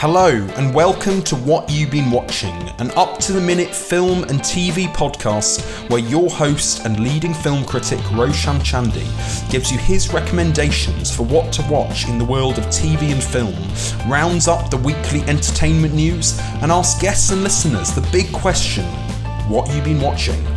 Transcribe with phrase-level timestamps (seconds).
[0.00, 4.40] Hello, and welcome to What You've Been Watching, an up to the minute film and
[4.40, 5.60] TV podcast
[5.90, 9.06] where your host and leading film critic Roshan Chandy
[9.50, 14.10] gives you his recommendations for what to watch in the world of TV and film,
[14.10, 18.86] rounds up the weekly entertainment news, and asks guests and listeners the big question
[19.50, 20.49] What you've been watching?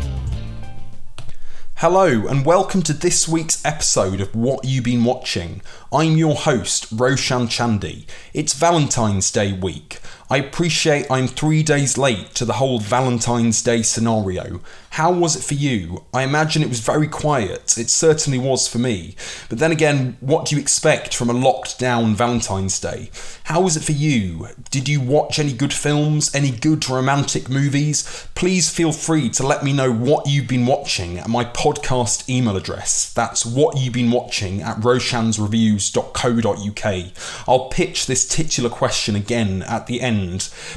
[1.84, 5.62] Hello, and welcome to this week's episode of What You've Been Watching.
[5.92, 8.06] I'm your host, Roshan Chandy.
[8.34, 10.00] It's Valentine's Day week.
[10.34, 14.62] I appreciate I'm three days late to the whole Valentine's Day scenario.
[14.94, 16.06] How was it for you?
[16.12, 17.78] I imagine it was very quiet.
[17.78, 19.16] It certainly was for me.
[19.50, 23.12] But then again, what do you expect from a locked down Valentine's Day?
[23.46, 24.48] How was it for you?
[24.70, 26.34] Did you watch any good films?
[26.34, 28.28] Any good romantic movies?
[28.36, 32.56] Please feel free to let me know what you've been watching at my podcast email
[32.56, 33.12] address.
[33.14, 37.47] That's what you've been watching at roshansreviews.co.uk.
[37.47, 40.22] I'll pitch this titular question again at the end,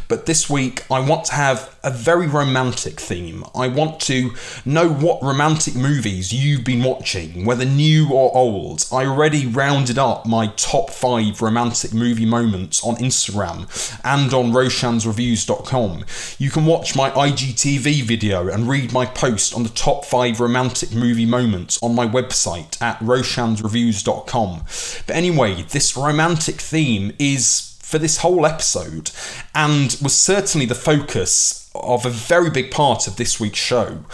[0.08, 3.44] but this week I want to have a very romantic theme.
[3.55, 4.33] I want to
[4.64, 8.84] know what romantic movies you've been watching, whether new or old.
[8.92, 13.69] I already rounded up my top five romantic movie moments on Instagram
[14.05, 16.05] and on roshansreviews.com.
[16.39, 20.92] You can watch my IGTV video and read my post on the top five romantic
[20.92, 24.64] movie moments on my website at roshansreviews.com.
[25.06, 29.12] But anyway, this romantic theme is for this whole episode
[29.55, 34.05] and was certainly the focus of a very big part of this week's show.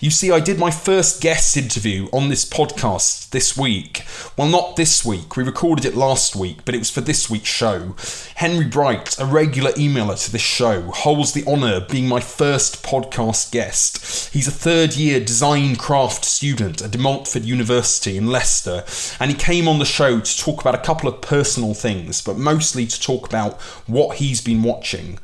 [0.00, 4.04] You see, I did my first guest interview on this podcast this week.
[4.36, 7.48] Well, not this week, we recorded it last week, but it was for this week's
[7.48, 7.94] show.
[8.36, 12.82] Henry Bright, a regular emailer to this show, holds the honour of being my first
[12.82, 14.32] podcast guest.
[14.32, 18.84] He's a third year design craft student at De Montfort University in Leicester,
[19.20, 22.36] and he came on the show to talk about a couple of personal things, but
[22.36, 25.18] mostly to talk about what he's been watching.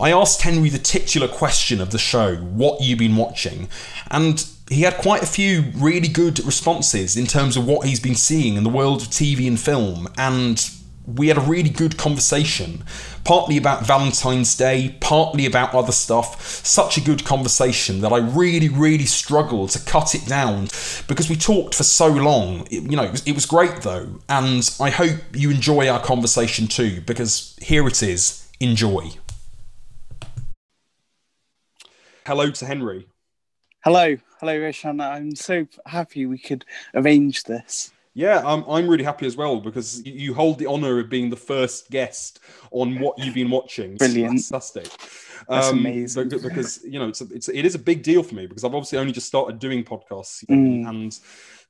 [0.00, 3.68] I asked Henry the titular question of the show, What you've Been Watching?
[4.12, 8.14] And he had quite a few really good responses in terms of what he's been
[8.14, 10.06] seeing in the world of TV and film.
[10.16, 10.64] And
[11.04, 12.84] we had a really good conversation,
[13.24, 16.40] partly about Valentine's Day, partly about other stuff.
[16.64, 20.68] Such a good conversation that I really, really struggled to cut it down
[21.08, 22.68] because we talked for so long.
[22.70, 25.98] It, you know, it was, it was great though, and I hope you enjoy our
[25.98, 28.48] conversation too because here it is.
[28.60, 29.10] Enjoy.
[32.24, 33.08] Hello to Henry.
[33.84, 35.00] Hello, hello, Roshan.
[35.00, 37.90] I'm so happy we could arrange this.
[38.14, 41.36] Yeah, I'm, I'm really happy as well because you- hold the honour of being the
[41.36, 42.38] first guest
[42.70, 43.92] on what you've been watching.
[43.94, 44.40] It's Brilliant.
[44.42, 44.86] fantastic.
[45.48, 46.28] That's Um, amazing.
[46.30, 48.64] beca- Because you know, it's, a, it's it is a big deal for me because
[48.64, 50.88] I've obviously only just started doing podcasts, Mm.
[50.88, 51.18] and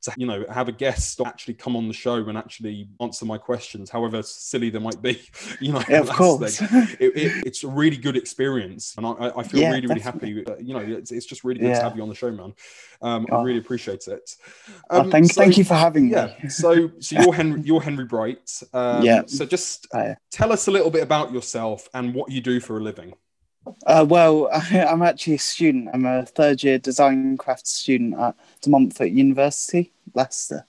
[0.03, 3.38] to you know have a guest actually come on the show and actually answer my
[3.38, 5.21] questions, however silly they might be,
[5.60, 6.60] you know, Yeah, of course.
[6.99, 10.44] it, it, it's a really good experience, and I, I- feel Yeah, really, really definitely.
[10.44, 10.65] happy.
[10.65, 12.53] You know, it's, it's just really good to have you on the show, man.
[13.00, 13.43] Um, I Oh.
[13.44, 14.37] really appreciate it.
[14.91, 16.12] Oh, Um, thank, so- thank you for having me.
[16.12, 16.49] yeah.
[16.49, 17.62] So, so you're Henry.
[17.62, 18.60] You're Henry Bright.
[18.72, 19.22] Um, Yeah.
[19.27, 22.77] So just Uh, tell us a little bit about yourself and what you do for
[22.78, 23.15] a living.
[23.86, 25.88] Uh, well, I'm actually a student.
[25.92, 30.66] I'm a third year design craft student at De Montfort University, Leicester.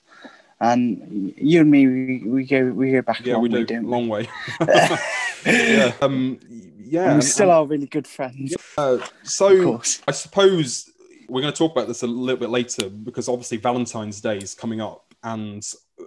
[0.59, 3.63] And you and me, we, we go we go back a Yeah, long we way,
[3.63, 3.89] do don't we?
[3.91, 4.29] long way.
[5.45, 5.93] yeah.
[6.01, 6.39] Um.
[6.77, 7.09] Yeah.
[7.09, 9.81] And we still and, are really good friends, uh, so.
[10.07, 10.89] I suppose
[11.27, 14.53] we're going to talk about this a little bit later because obviously Valentine's Day is
[14.53, 15.63] coming up, and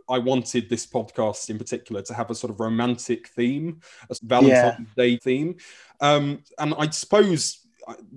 [0.09, 3.81] I wanted this podcast in particular to have a sort of romantic theme,
[4.11, 5.57] a Valentine's Day theme.
[6.01, 7.67] Um, and I suppose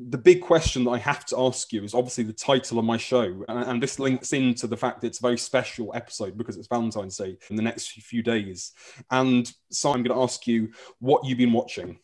[0.10, 2.98] the big question that I have to ask you is obviously the title of my
[2.98, 6.58] show, and, and this links into the fact that it's a very special episode because
[6.58, 8.74] it's Valentine's Day in the next few days.
[9.12, 12.00] And so I'm going to ask you what you've been watching.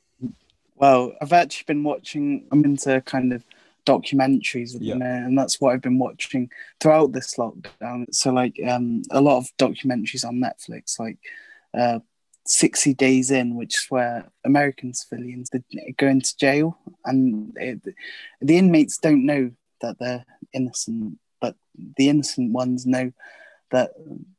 [0.75, 2.47] Well, I've actually been watching.
[2.51, 3.43] I'm into kind of
[3.85, 4.93] documentaries at Yeah.
[4.93, 6.49] the minute, and that's what I've been watching
[6.79, 8.05] throughout this lockdown.
[8.13, 11.17] So, like, um, a lot of documentaries on Netflix, like
[11.73, 11.99] uh,
[12.45, 15.49] 60 Days In, which is where American civilians
[15.97, 17.81] go into jail, and it,
[18.41, 19.51] the inmates don't know
[19.81, 21.55] that they're innocent, but
[21.97, 23.11] the innocent ones know
[23.71, 23.91] that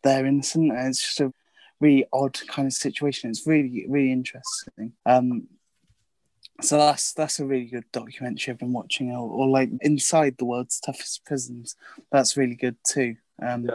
[0.03, 1.32] they're innocent, and it's just a
[1.81, 3.29] really odd kind of situation.
[3.31, 4.93] It's really, really interesting.
[5.05, 5.49] Um,
[6.61, 10.44] so that's that's a really good documentary I've been watching, or, or like Inside the
[10.44, 11.76] World's Toughest Prisons.
[12.11, 13.17] That's really good too.
[13.41, 13.75] Um, Yeah.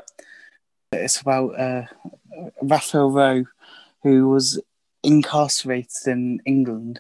[0.94, 1.83] It's about uh,
[2.62, 3.45] Raphael Rowe,
[4.04, 4.60] who was
[5.04, 7.00] incarcerated in England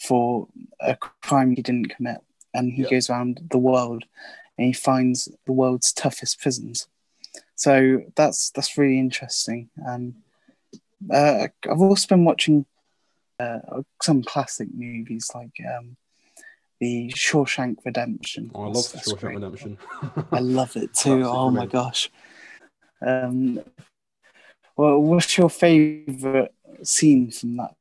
[0.00, 0.48] for
[0.80, 2.18] a crime he didn't commit,
[2.54, 2.90] and he Yeah.
[2.90, 4.04] goes around the world
[4.58, 6.88] and he finds the world's toughest prisons.
[7.54, 9.70] So that's that's really interesting.
[9.86, 10.16] Um,
[11.12, 12.66] uh, I've also been watching
[13.40, 15.96] uh, some classic movies like um,
[16.80, 18.50] the Shawshank Redemption.
[18.54, 19.34] Oh, I love That's- that's Shawshank great.
[19.36, 19.78] Redemption.
[20.32, 21.24] I love it too.
[21.24, 22.10] Oh my gosh.
[23.06, 23.60] Um,
[24.76, 27.74] well, what's your favorite scene from that?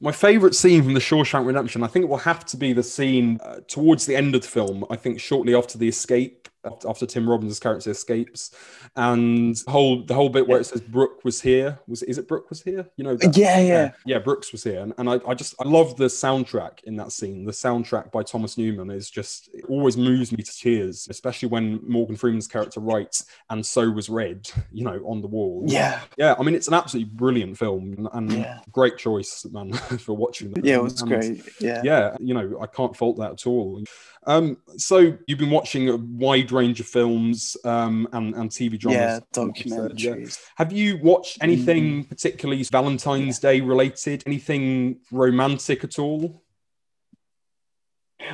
[0.00, 2.84] My favourite scene from the Shawshank Redemption, I think it will have to be the
[2.84, 4.84] scene uh, towards the end of the film.
[4.90, 6.48] I think shortly after the escape,
[6.84, 8.50] after, Tim Robbins' character escapes,
[8.96, 11.78] and the whole the whole bit where it says Brooke was here.
[11.86, 12.88] Was is it Brooke was here?
[12.96, 13.92] You know, that- Yeah, yeah.
[14.06, 17.12] yeah, Brooks was here, and, and I, I just I love the soundtrack in that
[17.12, 17.44] scene.
[17.44, 21.80] The soundtrack by Thomas Newman is just it always moves me to tears, especially when
[21.88, 25.64] Morgan Freeman's character writes "and so was red," you know, on the wall.
[25.66, 26.34] Yeah, yeah.
[26.38, 28.58] I mean, it's an absolutely brilliant film, and, and Yeah.
[28.72, 30.64] great choice, man, for watching that.
[30.64, 31.42] yeah, it was And, great.
[31.60, 31.82] Yeah.
[31.84, 33.82] Yeah, you know, I can't fault that at all.
[34.26, 38.96] Um, so you've been watching a wide range of films um, and, and TV dramas.
[38.98, 39.20] Yeah, yeah.
[39.32, 40.38] documentaries.
[40.56, 42.08] Have you watched anything Mm.
[42.08, 44.22] particularly Valentine's Day related?
[44.26, 46.42] Anything romantic at all?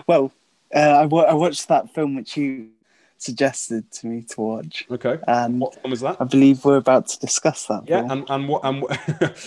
[0.07, 0.33] Well,
[0.75, 2.71] uh, I, I watched that film which you
[3.19, 5.19] suggested to me to watch, Okay.
[5.29, 6.17] and What film is that?
[6.21, 7.85] I believe we're about to discuss that.
[7.87, 8.11] Yeah, film.
[8.11, 8.83] and and what and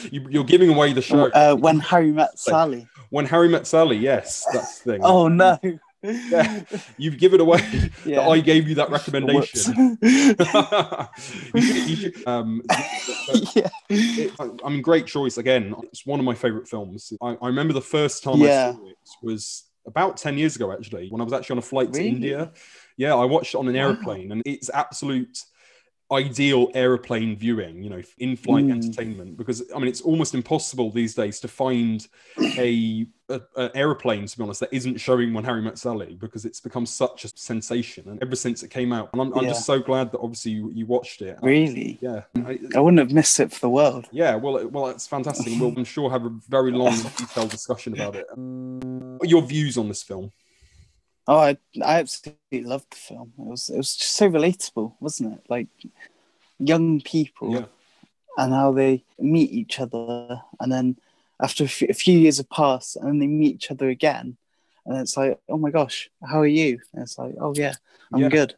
[0.11, 1.25] you, you're giving away the show.
[1.31, 2.87] Uh, when Harry met Sally.
[3.09, 5.01] when Harry met Sally, yes, that's the thing.
[5.03, 5.59] Oh no!
[6.03, 6.63] Yeah.
[6.97, 7.59] You've given away
[8.05, 8.17] Yeah.
[8.17, 9.97] that I gave you that recommendation.
[11.53, 12.61] You should, you should, um,
[13.55, 13.69] yeah.
[13.89, 14.31] it,
[14.63, 15.73] I mean, great choice again.
[15.83, 17.11] It's one of my favorite films.
[17.21, 18.69] I, I remember the first time Yeah.
[18.69, 21.63] I saw it was about 10 years ago, actually, when I was actually on a
[21.63, 22.51] flight to India.
[22.97, 23.89] Yeah, I watched it on an Wow.
[23.89, 25.39] airplane, and it's absolute
[26.11, 28.71] ideal airplane viewing, you know, in flight Mm.
[28.71, 29.38] entertainment.
[29.38, 32.05] Because, I mean, it's almost impossible these days to find
[32.57, 36.45] a, a, a airplane, to be honest, that isn't showing when Harry met Sally because
[36.45, 38.07] it's become such a sensation.
[38.09, 40.71] And ever since it came out, and I'm, I'm just so glad that obviously you,
[40.74, 41.38] you watched it.
[41.41, 41.97] Really?
[42.01, 42.24] Yeah.
[42.38, 44.07] I- I wouldn't have missed it for the world.
[44.12, 45.53] yeah, well, it- well, it's fantastic.
[45.59, 48.27] We'll, I'm sure, have a very long, detailed discussion about it.
[48.35, 50.31] What are your views on this film?
[51.27, 53.33] Oh, I, I absolutely loved the film.
[53.38, 55.41] It was it was just so relatable, wasn't it?
[55.50, 55.68] Like
[56.59, 57.65] young people Yeah,
[58.38, 60.95] and how they meet each other, and then
[61.42, 64.38] after a few, a few years have passed, and then they meet each other again,
[64.86, 66.80] and it's like, oh my gosh, how are you?
[66.94, 67.74] And it's like, oh yeah,
[68.13, 68.30] I'm Yeah.
[68.30, 68.56] good.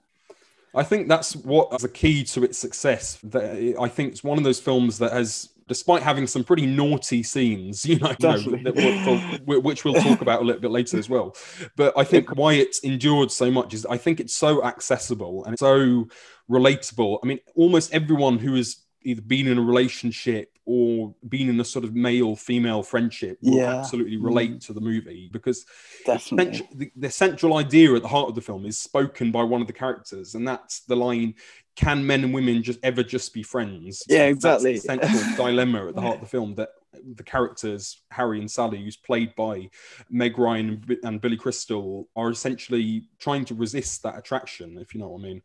[0.75, 3.17] I think that's what is a key to its success.
[3.23, 7.23] That I think it's one of those films that has, despite having some pretty naughty
[7.23, 8.63] scenes, you know, you know, Definitely.
[8.63, 11.35] that we'll- we'll- which we'll talk about a little bit later as well.
[11.75, 15.57] But I think why it's endured so much is I think it's so accessible and
[15.57, 16.07] so
[16.49, 17.19] relatable.
[17.23, 21.65] I mean, almost everyone who has either been in a relationship or been in a
[21.65, 23.77] sort of male female friendship will Yeah.
[23.79, 24.23] absolutely mm.
[24.23, 25.65] relate to the movie because
[26.05, 26.67] Definitely.
[26.75, 29.67] the, the central idea at the heart of the film is spoken by one of
[29.67, 31.35] the characters, and that's the line:
[31.75, 35.09] "Can men and women just ever just be friends?" Yeah, That's the exactly.
[35.09, 36.69] central dilemma at the heart of the film that
[37.15, 39.69] the characters Harry and Sally, who's played by
[40.09, 45.09] Meg Ryan and, Billy Crystal, are essentially trying to resist that attraction, if you know
[45.09, 45.41] what I mean.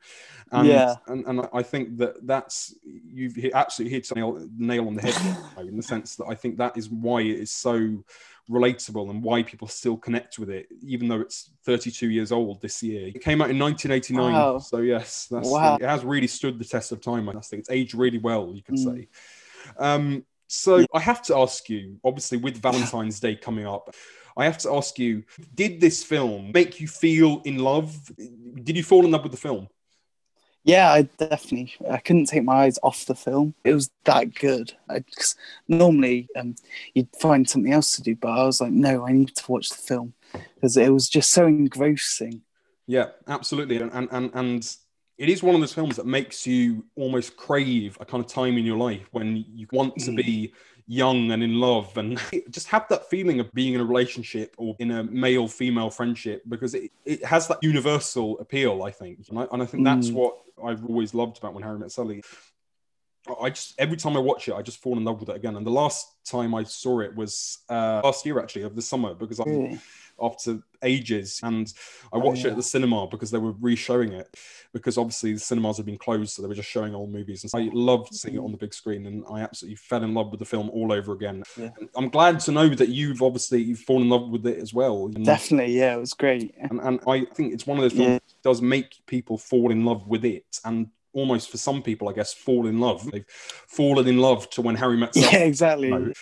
[0.52, 0.94] And, Yeah.
[1.06, 5.02] and, and I think that that's you've hit, absolutely hit the nail, nail on the
[5.02, 5.16] head
[5.58, 8.04] in the sense that I think that is why it is so
[8.50, 12.82] relatable and why people still connect with it, even though it's 32 years old this
[12.82, 13.08] year.
[13.08, 14.58] It came out in 1989, Wow.
[14.58, 15.76] so yes, that's, Wow.
[15.76, 17.28] it has really stood the test of time.
[17.28, 18.84] I think it's aged really well, you could Mm.
[18.84, 19.08] say.
[19.78, 23.94] Um, so I have to ask you, obviously, with Valentine's Day coming up.
[24.36, 25.22] I have to ask you,
[25.54, 28.10] did this film make you feel in love?
[28.16, 29.68] Did you fall in love with the film?
[30.64, 31.74] Yeah, I definitely.
[31.88, 33.54] I couldn't take my eyes off the film.
[33.64, 34.72] It was that good.
[34.88, 35.04] I,
[35.68, 36.56] normally, um,
[36.94, 39.68] you'd find something else to do, but I was like, no, I need to watch
[39.68, 40.14] the film
[40.54, 42.40] because it was just so engrossing.
[42.86, 43.76] Yeah, absolutely.
[43.76, 44.76] And, and and and
[45.18, 48.58] it is one of those films that makes you almost crave a kind of time
[48.58, 50.52] in your life when you want to be
[50.86, 54.74] young and in love and just have that feeling of being in a relationship or
[54.80, 59.24] in a male female friendship because it, it has that universal appeal, I think.
[59.30, 60.14] And I, and I think that's Mm.
[60.14, 62.22] what I've always loved about When Harry Met Sally.
[63.40, 65.56] I just every time I watch it, I just fall in love with it again.
[65.56, 69.14] And the last time I saw it was uh, last year, actually, of the summer,
[69.14, 69.80] because I Really?
[70.22, 71.72] after ages and
[72.12, 74.28] i Oh, watched it at the cinema because they were re-showing it
[74.72, 77.50] because obviously the cinemas had been closed so they were just showing old movies and
[77.50, 80.30] so i loved seeing it on the big screen and i absolutely fell in love
[80.30, 81.70] with the film all over again Yeah.
[81.96, 85.06] I'm glad to know that you've obviously you've fallen in love with it as well
[85.06, 86.54] and, Definitely, yeah, it was great.
[86.60, 88.18] and, and i think it's one of those films Yeah.
[88.18, 92.12] that does make people fall in love with it and almost for some people i
[92.12, 95.32] guess fall in love they've fallen in love to when harry met Sally.
[95.32, 96.14] Yeah, exactly.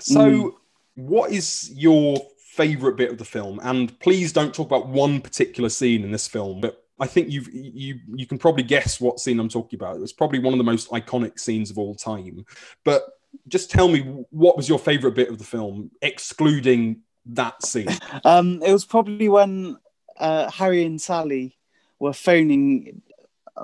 [0.00, 0.58] So,
[0.94, 2.16] what is your
[2.54, 3.60] favorite bit of the film?
[3.62, 7.48] And please don't talk about one particular scene in this film, but I think you've
[7.52, 10.00] you you can probably guess what scene I'm talking about.
[10.00, 12.44] It's probably one of the most iconic scenes of all time.
[12.84, 13.04] But
[13.48, 14.00] just tell me
[14.30, 17.88] what was your favorite bit of the film, excluding that scene.
[18.24, 19.78] Um, it was probably when
[20.18, 21.56] uh, Harry and Sally
[21.98, 23.02] were phoning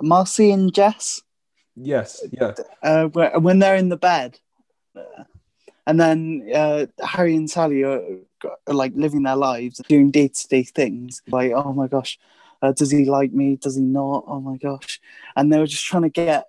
[0.02, 1.22] Marcy and Jess.
[1.76, 2.54] Yes, yeah.
[2.82, 4.38] Uh, when they're in the bed,
[5.86, 8.02] and then uh, Harry and Sally are,
[8.66, 11.22] are, like living their lives, doing day to day things.
[11.28, 12.18] Like, oh my gosh,
[12.62, 13.56] uh, does he like me?
[13.56, 14.24] Does he not?
[14.26, 15.00] Oh my gosh!
[15.36, 16.46] And they were just trying to get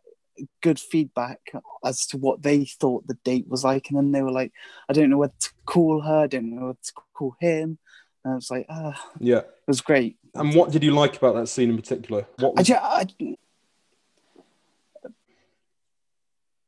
[0.62, 1.52] good feedback
[1.84, 3.90] as to what they thought the date was like.
[3.90, 4.52] And then they were like,
[4.88, 7.78] I don't know whether to call her, I don't know whether to call him.
[8.24, 10.18] And I was like, ah, yeah, it was great.
[10.40, 12.26] And what did you like about that scene in particular?
[12.38, 13.06] What was- I, I,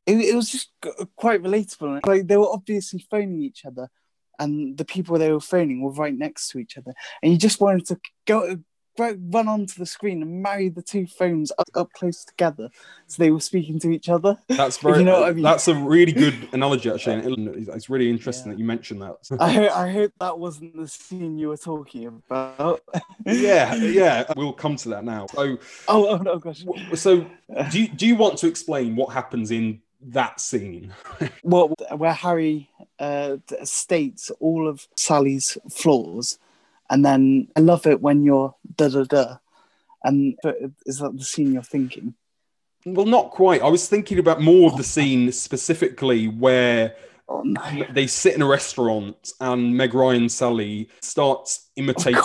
[0.06, 0.70] it, it was just
[1.16, 2.04] quite relatable.
[2.06, 3.88] Like they were obviously phoning each other,
[4.38, 7.60] and the people they were phoning were right next to each other, and you just
[7.60, 8.58] wanted to go
[8.98, 12.68] run onto the screen and marry the two phones up, up close together
[13.06, 14.38] so they were speaking to each other.
[14.48, 14.98] That's very.
[14.98, 15.42] you know I mean?
[15.42, 17.34] That's a really good analogy, actually.
[17.68, 18.54] It's really interesting yeah.
[18.54, 19.16] that you mentioned that.
[19.40, 22.82] I hope, I hope that wasn't the scene you were talking about.
[23.24, 24.24] yeah, yeah.
[24.36, 25.26] We'll come to that now.
[25.34, 25.58] So,
[25.88, 26.64] oh, oh no, gosh.
[26.94, 27.26] So,
[27.70, 30.92] do you, do you want to explain what happens in that scene?
[31.42, 32.68] well, where Harry
[32.98, 36.38] uh, states all of Sally's flaws
[36.92, 39.36] and then I love it when you're da da da.
[40.04, 40.36] And
[40.84, 42.14] is that the scene you're thinking?
[42.84, 43.62] Well, not quite.
[43.62, 46.94] I was thinking about more of the scene specifically where
[47.28, 47.86] oh, no.
[47.92, 52.20] they sit in a restaurant and Meg Ryan Sally starts imitating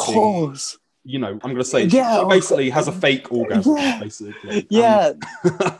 [1.07, 3.99] you know, I'm going to say yeah, basically has a fake orgasm, yeah.
[3.99, 4.67] basically.
[4.69, 5.13] Yeah.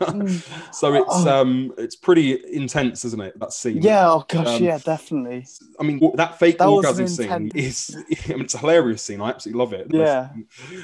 [0.08, 0.28] Um,
[0.72, 1.42] so it's oh.
[1.42, 3.38] um it's pretty intense, isn't it?
[3.38, 3.82] That scene.
[3.82, 4.10] Yeah.
[4.10, 4.48] Oh gosh.
[4.48, 4.78] Um, yeah.
[4.78, 5.46] Definitely.
[5.80, 7.96] I mean, that fake that orgasm scene is.
[8.26, 9.20] I mean, it's a hilarious scene.
[9.20, 9.88] I absolutely love it.
[9.90, 10.30] Yeah.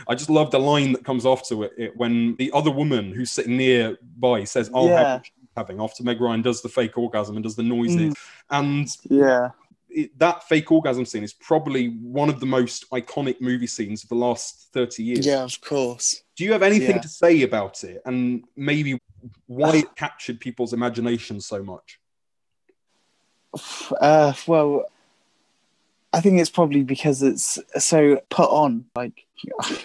[0.08, 3.32] I just love the line that comes after it, it when the other woman who's
[3.32, 5.14] sitting nearby says, "I'll yeah.
[5.14, 5.24] have."
[5.56, 8.16] Having after Meg Ryan does the fake orgasm and does the noises, mm.
[8.50, 9.50] and yeah,
[9.94, 14.10] it, that fake orgasm scene is probably one of the most iconic movie scenes of
[14.10, 15.26] the last 30 years.
[15.26, 16.24] Yeah, of course.
[16.36, 17.02] Do you have anything yeah.
[17.02, 19.00] to say about it and maybe
[19.48, 22.00] why it captured people's imagination so much?
[24.02, 24.86] Uh, well,
[26.12, 28.86] I think it's probably because it's so put on.
[28.96, 29.26] Like,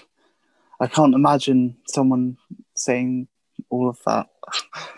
[0.80, 2.38] I can't imagine someone
[2.74, 3.28] saying
[3.70, 4.28] all of that.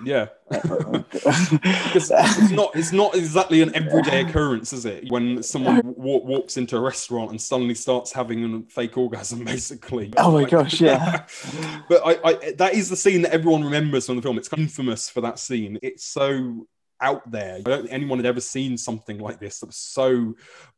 [0.05, 5.11] Yeah, because it's not it's not exactly an everyday occurrence, is it?
[5.11, 10.13] When someone w- walks into a restaurant and suddenly starts having a fake orgasm, basically.
[10.17, 11.27] Oh my like, gosh, yeah.
[11.89, 14.39] but I, I, that is the scene that everyone remembers from the film.
[14.39, 15.79] It's infamous for that scene.
[15.83, 16.67] It's so
[17.01, 17.57] out there.
[17.57, 20.35] I don't think anyone had ever seen something like this that was so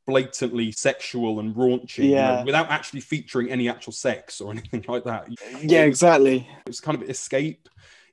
[0.06, 2.30] blatantly sexual and raunchy, yeah.
[2.32, 5.28] You know, without actually featuring any actual sex or anything like that.
[5.62, 6.48] Yeah, exactly.
[6.66, 7.68] It was kind of escape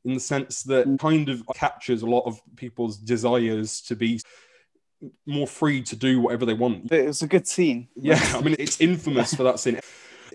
[0.06, 1.00] in the sense that mm.
[1.00, 4.22] kind of captures a lot of people's desires to be
[5.26, 6.92] more free to do whatever they want.
[6.92, 7.88] It was a good scene.
[7.96, 9.80] Yeah, I mean, it's infamous for that scene.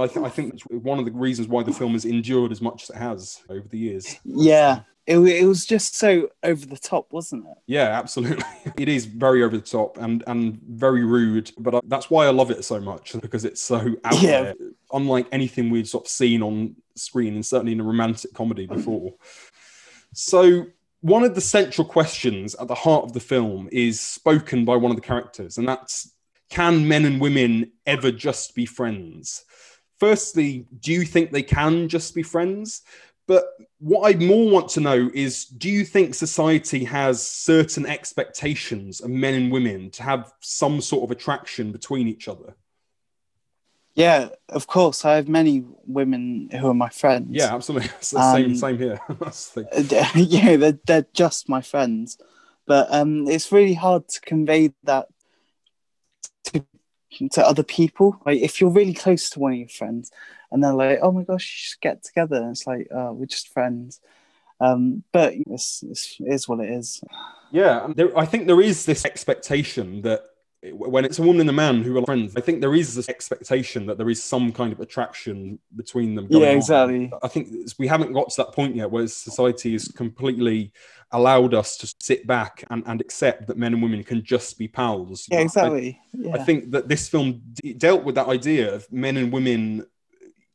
[0.01, 2.61] I, th- I think it's one of the reasons why the film has endured as
[2.61, 4.19] much as it has over the years.
[4.25, 7.59] Yeah, it, it was just so over the top, wasn't it?
[7.67, 8.45] Yeah, absolutely.
[8.79, 12.31] It is very over the top and and very rude, but I, that's why I
[12.31, 14.43] love it so much because it's so out yeah.
[14.43, 14.55] there,
[14.93, 19.15] unlike anything we've sort of seen on screen and certainly in a romantic comedy before.
[20.13, 20.67] So
[21.03, 24.91] one of the central questions at the heart of the film is spoken by one
[24.91, 26.15] of the characters, and that's
[26.51, 29.45] can men and women ever just be friends?
[30.01, 32.83] Firstly, do you think they can just be friends?
[33.27, 33.45] But
[33.79, 39.11] what I more want to know is do you think society has certain expectations of
[39.11, 42.55] men and women to have some sort of attraction between each other?
[43.95, 45.05] Yeah, of course.
[45.05, 47.29] I have many women who are my friends.
[47.31, 47.89] Yeah, absolutely.
[48.17, 49.01] Um, same, same here.
[49.09, 52.19] the yeah, they're, they're just my friends.
[52.67, 55.07] But um, it's really hard to convey that
[56.45, 56.65] to,
[57.33, 58.21] to other people.
[58.27, 60.11] Like, if you're really close to one of your friends
[60.55, 62.37] and they're like, oh my gosh, you should get together.
[62.37, 64.01] And it's like, oh, we're just friends.
[64.61, 67.03] Um, but it's, it's, it is what it is.
[67.51, 70.23] Yeah, there, I think there is this expectation that
[70.73, 73.09] when it's a woman and a man who are friends, I think there is this
[73.09, 76.29] expectation that there is some kind of attraction between them.
[76.31, 77.11] yeah, exactly.
[77.13, 77.19] On.
[77.25, 80.73] I think we haven't got to that point yet where society has completely
[81.11, 84.69] allowed us to sit back and, and accept that men and women can just be
[84.69, 85.27] pals.
[85.31, 86.01] Yeah, exactly.
[86.15, 86.35] I, yeah.
[86.35, 89.85] I think that this film d- dealt with that idea of men and women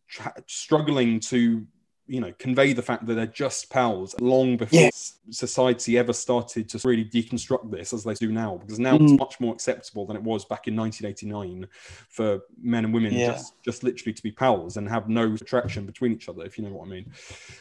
[0.09, 1.65] tra- struggling to
[2.09, 5.19] you know convey the fact that they're just pals long before yes.
[5.29, 9.03] society ever started to really deconstruct this as they do now because now mm.
[9.03, 11.67] it's much more acceptable than it was back in 1989
[12.09, 13.27] for men and women yeah.
[13.27, 16.63] just just literally to be pals and have no attraction between each other if you
[16.63, 17.11] know what i mean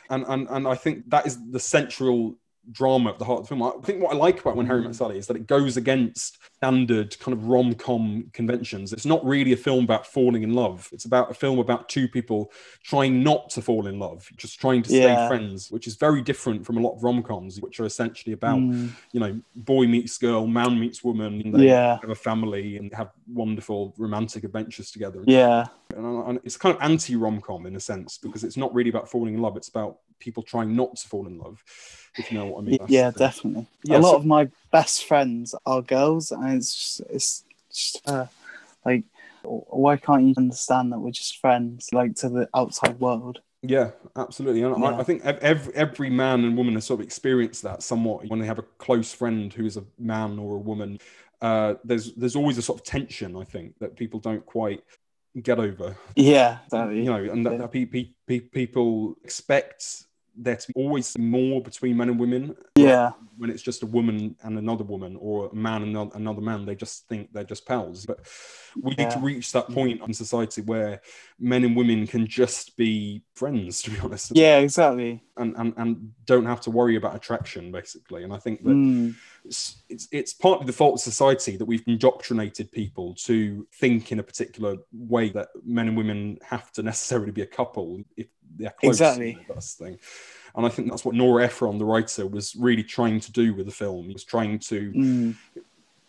[0.08, 2.34] and and, and i think that is the central
[2.72, 3.62] drama at the heart of the film.
[3.62, 6.38] I think what I like about When Harry Met Sally is that it goes against
[6.56, 8.92] standard kind of rom-com conventions.
[8.92, 10.88] It's not really a film about falling in love.
[10.92, 12.50] It's about a film about two people
[12.82, 15.28] trying not to fall in love, just trying to stay Yeah.
[15.28, 18.90] friends, which is very different from a lot of rom-coms, which are essentially about Mm,
[19.12, 21.98] you know, boy meets girl, man meets woman, and they Yeah.
[22.00, 25.22] have a family and have wonderful romantic adventures together.
[25.26, 28.74] yeah, And, and it's kind of anti rom com in a sense because it's not
[28.74, 31.62] really about falling in love; it's about people trying not to fall in love.
[32.18, 32.78] If you know what I mean.
[32.88, 33.66] Yeah, definitely.
[33.84, 38.08] Yeah, a lot so- of my best friends are girls, and it's just, it's just
[38.08, 38.26] uh,
[38.84, 39.04] like,
[39.42, 43.40] why can't you understand that we're just friends, like to the outside world?
[43.62, 44.62] Yeah, absolutely.
[44.62, 44.98] And I, Yeah.
[44.98, 48.46] I think every, every man and woman has sort of experienced that somewhat when they
[48.46, 50.98] have a close friend who is a man or a woman.
[51.40, 54.82] Uh, there's there's always a sort of tension, I think, that people don't quite
[55.42, 55.96] get over.
[56.16, 56.98] Yeah, exactly.
[56.98, 60.04] you know, and that, that pe- pe- pe- people expect
[60.40, 62.54] there to be always more between men and women.
[62.76, 66.40] yeah, When it's just a woman and another woman, or a man and ano- another
[66.40, 68.06] man, they just think they're just pals.
[68.06, 68.20] But
[68.80, 71.00] we need to reach that point in society where
[71.40, 75.20] men and women can just be friends, to be honest, yeah, exactly.
[75.36, 78.22] and, and and don't have to worry about attraction, basically.
[78.22, 79.14] And I think that Mm,
[79.44, 84.18] it's, it's it's partly the fault of society that we've indoctrinated people to think in
[84.18, 88.26] a particular way that men and women have to necessarily be a couple if
[88.56, 88.96] they're close.
[88.96, 89.38] Exactly.
[89.48, 89.98] That's thing.
[90.54, 93.66] And I think that's what Nora Ephron, the writer, was really trying to do with
[93.66, 94.06] the film.
[94.06, 95.36] He was trying to mm,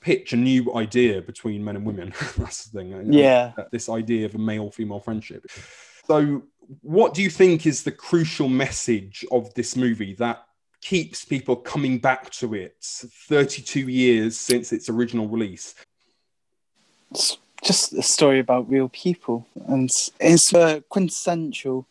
[0.02, 2.14] pitch a new idea between men and women.
[2.38, 3.14] that's the thing.
[3.14, 3.52] yeah.
[3.72, 5.46] This idea of a male-female friendship.
[6.06, 6.44] So,
[6.82, 10.44] what do you think is the crucial message of this movie that
[10.82, 15.76] keeps people coming back to it 32 years since its original release?
[17.12, 21.88] It's just a story about real people, and it's a quintessential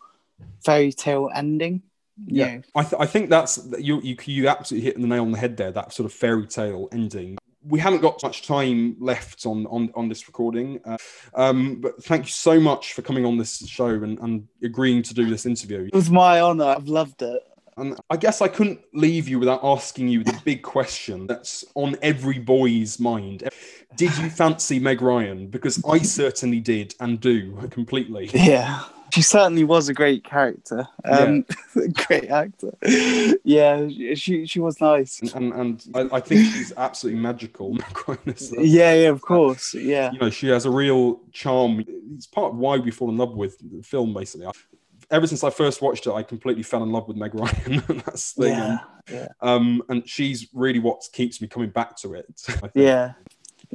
[0.65, 1.83] fairy tale ending.
[2.27, 2.47] Yeah.
[2.47, 5.39] Yeah, I, th- I think that's you, you you absolutely hit the nail on the
[5.39, 5.71] head there.
[5.71, 7.39] That sort of fairy tale ending.
[7.65, 10.97] We haven't got much time left on on, on this recording, uh,
[11.35, 15.15] um, but thank you so much for coming on this show and, and agreeing to
[15.15, 15.85] do this interview.
[15.85, 16.65] it was my honor.
[16.65, 17.43] I've loved it.
[17.79, 21.97] And I guess I couldn't leave you without asking you the big question that's on
[22.03, 23.49] every boy's mind.
[23.97, 25.49] Did you fancy Meg Ryan?
[25.49, 28.31] Because I certainly did and do completely.
[28.33, 30.87] Yeah, she certainly was a great character.
[31.05, 31.45] Um,
[32.07, 32.73] great actor.
[33.45, 35.21] Yeah, she she was nice.
[35.21, 37.73] And, and, and I, I think she's absolutely magical.
[37.75, 39.75] Meg Ryan Yeah, yeah, of course.
[39.75, 41.85] Yeah, you know, she has a real charm.
[42.15, 44.49] It's part of why we fall in love with the film, basically.
[45.11, 47.83] Ever since I first watched it, I completely fell in love with Meg Ryan.
[48.05, 48.79] That's the yeah,
[49.11, 52.27] yeah, Um, and she's really what keeps me coming back to it.
[52.75, 53.13] Yeah.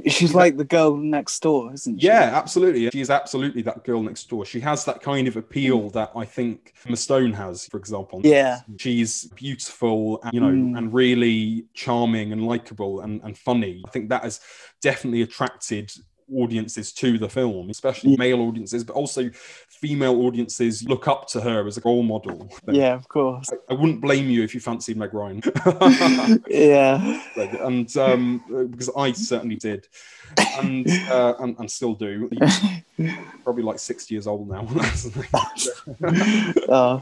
[0.07, 2.07] She's like the girl next door, isn't she?
[2.07, 2.89] Yeah, absolutely.
[2.89, 4.43] She is absolutely that girl next door.
[4.43, 8.21] She has that kind of appeal that I think Emma Stone has, for example.
[8.23, 8.61] Yeah.
[8.79, 10.77] She's beautiful, and, you know, Mm.
[10.79, 13.83] and really charming and likable and, and funny.
[13.87, 14.39] I think that has
[14.81, 15.91] definitely attracted
[16.35, 19.29] audiences to the film, especially male audiences, but also
[19.67, 22.49] female audiences look up to her as a role model.
[22.67, 23.49] Yeah, of course.
[23.51, 25.41] I, I wouldn't blame you if you fancied Meg Ryan.
[26.47, 27.21] Yeah,
[27.61, 29.87] and um, because I certainly did,
[30.57, 32.29] and, uh, and and still do.
[33.43, 34.67] Probably like sixty years old now,
[36.69, 37.01] oh,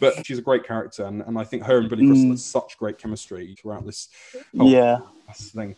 [0.00, 2.30] but she's a great character, and, and I think her and Billy Crystal Mm.
[2.30, 4.08] has such great chemistry throughout this
[4.52, 4.98] yeah.
[5.28, 5.76] That's the thing.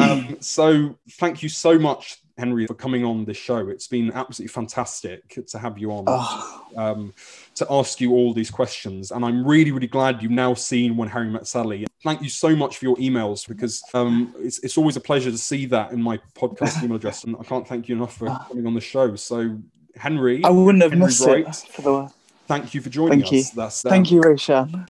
[0.00, 3.68] Um, so thank you so much, Henry, for coming on this show.
[3.68, 6.04] It's been absolutely fantastic to have you on.
[6.06, 7.12] Oh, um,
[7.56, 9.10] to ask you all these questions.
[9.10, 11.86] And I'm really, really glad you've now seen When Harry Met Sally.
[12.02, 15.38] Thank you so much for your emails because um, it's, it's always a pleasure to
[15.38, 17.24] see that in my podcast email address.
[17.24, 19.16] And I can't thank you enough for coming on the show.
[19.16, 19.58] So,
[19.96, 21.48] Henry, I wouldn't have Henry missed Bright.
[21.48, 22.12] it for the.
[22.46, 23.40] thank you for joining Thank you.
[23.40, 23.50] us.
[23.50, 24.86] That's, Thank you, Roshan.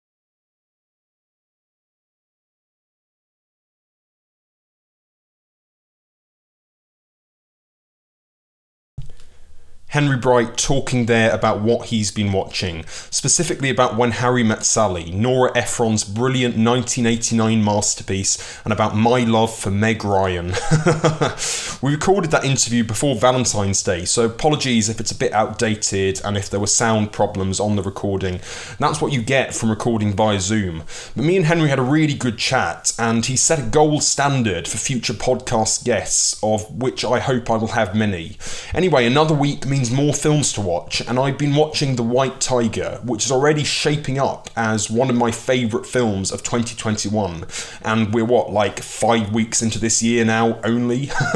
[9.98, 15.10] Henry Bright talking there about what he's been watching, specifically about When Harry Met Sally,
[15.10, 20.50] Nora Ephron's brilliant 1989 masterpiece, and about my love for Meg Ryan.
[21.82, 26.38] we recorded that interview before Valentine's Day, so apologies if it's a bit outdated and
[26.38, 28.40] if there were sound problems on the recording.
[28.78, 30.84] That's what you get from recording via Zoom.
[31.16, 34.68] But me and Henry had a really good chat, and he set a gold standard
[34.68, 38.38] for future podcast guests, of which I hope I will have many.
[38.76, 42.39] Anyway, another week means means more films to watch, and I've been watching The White
[42.39, 47.45] Tiger, which is already shaping up as one of my favourite films of 2021.
[47.82, 51.10] And we're what, like five weeks into this year now only?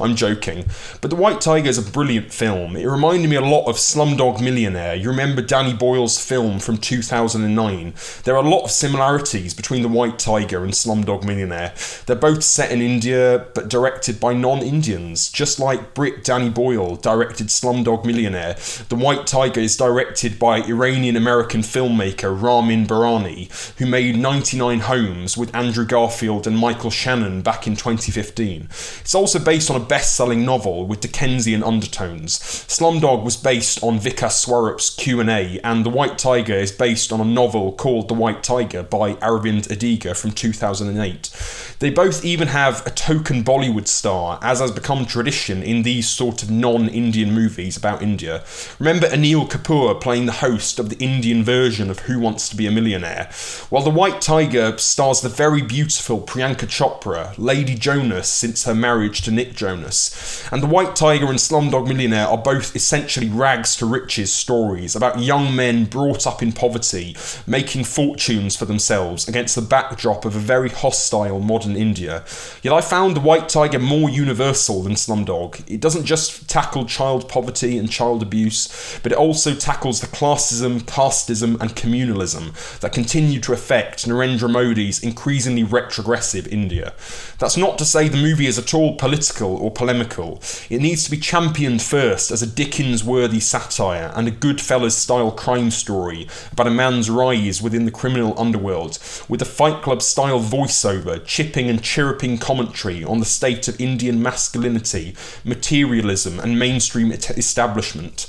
[0.00, 0.66] I'm joking.
[1.00, 2.76] But The White Tiger is a brilliant film.
[2.76, 4.94] It reminded me a lot of Slumdog Millionaire.
[4.94, 7.94] You remember Danny Boyle's film from 2009?
[8.24, 11.74] There are a lot of similarities between The White Tiger and Slumdog Millionaire.
[12.06, 16.96] They're both set in India, but directed by non Indians, just like Brit Danny Boyle
[16.96, 18.56] directed Slumdog Millionaire.
[18.88, 25.36] The White Tiger is directed by Iranian American filmmaker Ramin Bahrani, who made 99 Homes
[25.36, 28.68] with Andrew Garfield and Michael Shannon back in 2015.
[28.70, 32.38] It's also based on a best selling novel with Dickensian undertones.
[32.38, 37.24] Slumdog was based on Vikas Swarup's Q&A, and The White Tiger is based on a
[37.24, 41.76] novel called The White Tiger by Aravind Adiga from 2008.
[41.78, 46.42] They both even have a token Bollywood star, as has become tradition in these sort
[46.42, 48.42] of non Indian movies about India.
[48.78, 52.66] Remember Anil Kapoor playing the host of the Indian version of Who Wants to Be
[52.66, 53.30] a Millionaire?
[53.68, 59.20] While The White Tiger stars the very beautiful Priyanka Chopra, Lady Jonas since her marriage
[59.22, 60.48] to Nick Jonas.
[60.50, 65.20] And The White Tiger and Slumdog Millionaire are both essentially rags to riches stories about
[65.20, 67.14] young men brought up in poverty,
[67.46, 72.24] making fortunes for themselves against the backdrop of a very hostile modern India.
[72.62, 75.62] Yet I found The White Tiger more universal than Slumdog.
[75.70, 80.78] It doesn't just tackle child poverty and child abuse, but it also tackles the classism,
[80.82, 86.94] casteism, and communalism that continue to affect Narendra Modi's increasingly retrogressive India.
[87.40, 90.40] That's not to say the movie is at all political or polemical.
[90.70, 95.32] It needs to be championed first as a Dickens worthy satire and a Goodfellas style
[95.32, 100.38] crime story about a man's rise within the criminal underworld, with a Fight Club style
[100.38, 108.26] voiceover, chipping and chirruping commentary on the state of Indian masculinity, materialism, and mainstream establishment.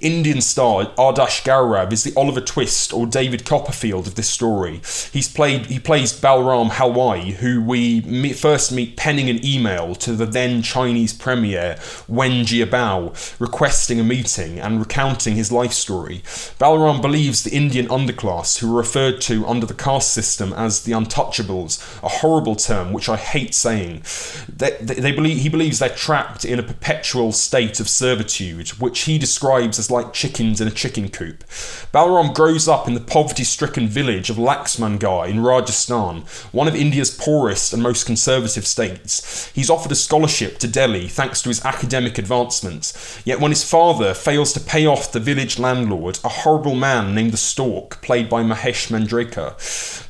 [0.00, 4.80] Indian star Adarsh Gourav is the Oliver Twist or David Copperfield of this story.
[5.12, 10.12] He's played he plays Balram Halwai, who we meet, first meet penning an email to
[10.12, 11.78] the then Chinese premier
[12.08, 16.18] Wen Jiabao requesting a meeting and recounting his life story.
[16.58, 20.92] Balram believes the Indian underclass, who are referred to under the caste system as the
[20.92, 24.02] untouchables, a horrible term which I hate saying.
[24.48, 28.33] They, they, they believe he believes they're trapped in a perpetual state of servitude,
[28.80, 31.44] which he describes as like chickens in a chicken coop.
[31.92, 37.10] Balram grows up in the poverty stricken village of Laxmangarh in Rajasthan, one of India's
[37.10, 39.50] poorest and most conservative states.
[39.54, 44.14] He's offered a scholarship to Delhi thanks to his academic advancements, yet when his father
[44.14, 48.42] fails to pay off the village landlord, a horrible man named the Stork, played by
[48.42, 49.54] Mahesh Manjrekar,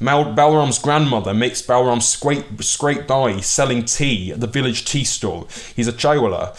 [0.01, 5.49] Balram's grandmother makes Balram scrape, scrape by selling tea at the village tea stall.
[5.75, 6.55] He's a chaiwala,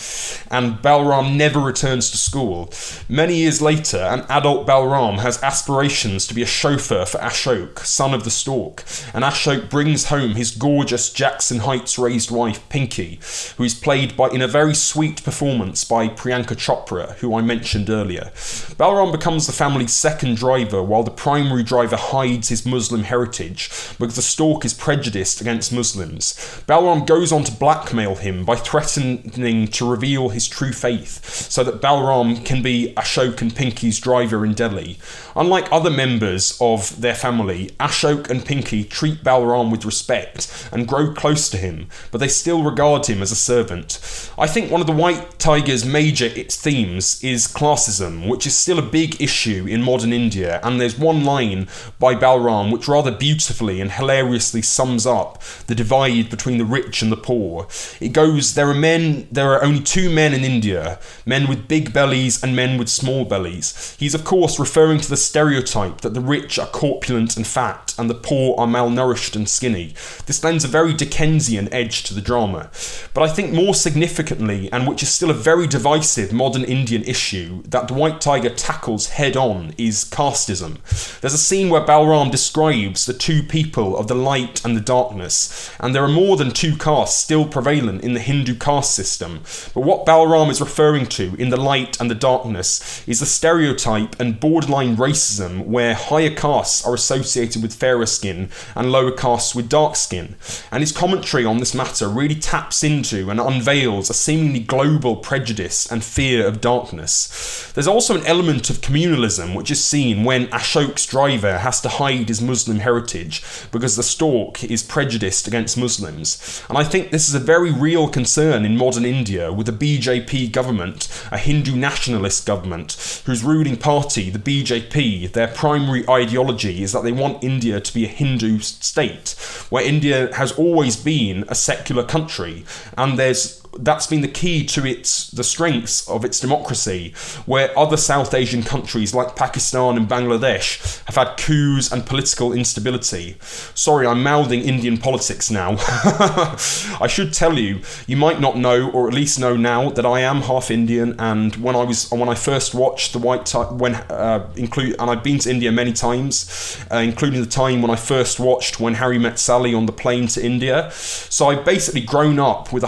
[0.52, 2.72] and Balram never returns to school.
[3.08, 8.14] Many years later, an adult Balram has aspirations to be a chauffeur for Ashok, son
[8.14, 13.20] of the stork, and Ashok brings home his gorgeous Jackson Heights raised wife, Pinky,
[13.58, 17.90] who is played by in a very sweet performance by Priyanka Chopra, who I mentioned
[17.90, 18.32] earlier.
[18.78, 24.16] Balram becomes the family's second driver, while the primary driver hides his Muslim heritage because
[24.16, 26.34] the stork is prejudiced against Muslims.
[26.68, 31.82] Balram goes on to blackmail him by threatening to reveal his true faith so that
[31.82, 34.98] Balram can be Ashok and Pinky's driver in Delhi.
[35.36, 41.14] Unlike other members of their family, Ashok and Pinky treat Balram with respect and grow
[41.14, 44.00] close to him, but they still regard him as a servant.
[44.38, 48.82] I think one of the White Tiger's major themes is classism, which is still a
[48.82, 51.68] big issue in modern India, and there's one line
[52.00, 57.12] by Balram which rather beautifully and hilariously sums up the divide between the rich and
[57.12, 57.68] the poor.
[58.00, 61.94] It goes, There are men, there are only two men in India, men with big
[61.94, 63.96] bellies and men with small bellies.
[64.00, 68.10] He's, of course, referring to the stereotype that the rich are corpulent and fat and
[68.10, 69.94] the poor are malnourished and skinny.
[70.26, 72.70] This lends a very Dickensian edge to the drama.
[73.14, 77.64] But I think more significantly, and which is still a very divisive modern Indian issue
[77.64, 80.80] that the White Tiger tackles head on, is casteism.
[81.22, 85.72] There's a scene where Balram describes the two people of the light and the darkness,
[85.80, 89.42] and there are more than two castes still prevalent in the Hindu caste system.
[89.74, 94.20] But what Balram is referring to in the light and the darkness is the stereotype
[94.20, 99.70] and borderline racism where higher castes are associated with fairer skin and lower castes with
[99.70, 100.36] dark skin.
[100.72, 105.92] And his commentary on this matter really taps into and unveils a seemingly global prejudice
[105.92, 107.72] and fear of darkness.
[107.74, 112.28] There's also an element of communalism which is seen when Ashok's driver has to hide
[112.28, 116.64] his Muslim heritage because the stork is prejudiced against Muslims.
[116.70, 120.52] And I think this is a very real concern in modern India with the BJP
[120.52, 127.04] government a Hindu nationalist government, whose ruling party, the BJP, their primary ideology is that
[127.04, 129.36] they want India to be a Hindu state,
[129.70, 132.66] where India has always been a secular country,
[132.98, 137.14] and there's that's been the key to its the strengths of its democracy,
[137.46, 143.38] where other South Asian countries like Pakistan and Bangladesh have had coups and political instability.
[143.74, 145.76] Sorry, I'm mouthing Indian politics now.
[145.80, 150.22] I should tell you, you might not know, or at least know now, that I
[150.22, 153.96] am half Indian, and when I was when I first watched the White Ti- when
[153.96, 157.96] uh, include and I've been to India many times, uh, including the time when I
[157.96, 160.90] first watched When Harry Met Sally on the plane to India.
[160.92, 162.88] So I've basically grown up with a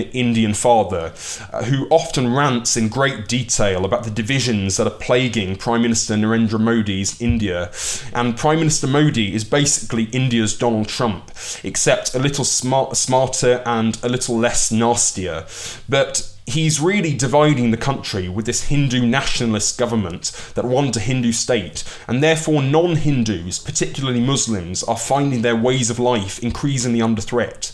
[0.00, 1.12] Indian father
[1.52, 6.14] uh, who often rants in great detail about the divisions that are plaguing Prime Minister
[6.14, 7.70] Narendra Modi's India.
[8.12, 11.30] And Prime Minister Modi is basically India's Donald Trump,
[11.62, 15.46] except a little smart, smarter and a little less nastier.
[15.88, 21.32] But he's really dividing the country with this Hindu nationalist government that want a Hindu
[21.32, 27.20] state, and therefore non Hindus, particularly Muslims, are finding their ways of life increasingly under
[27.20, 27.72] threat.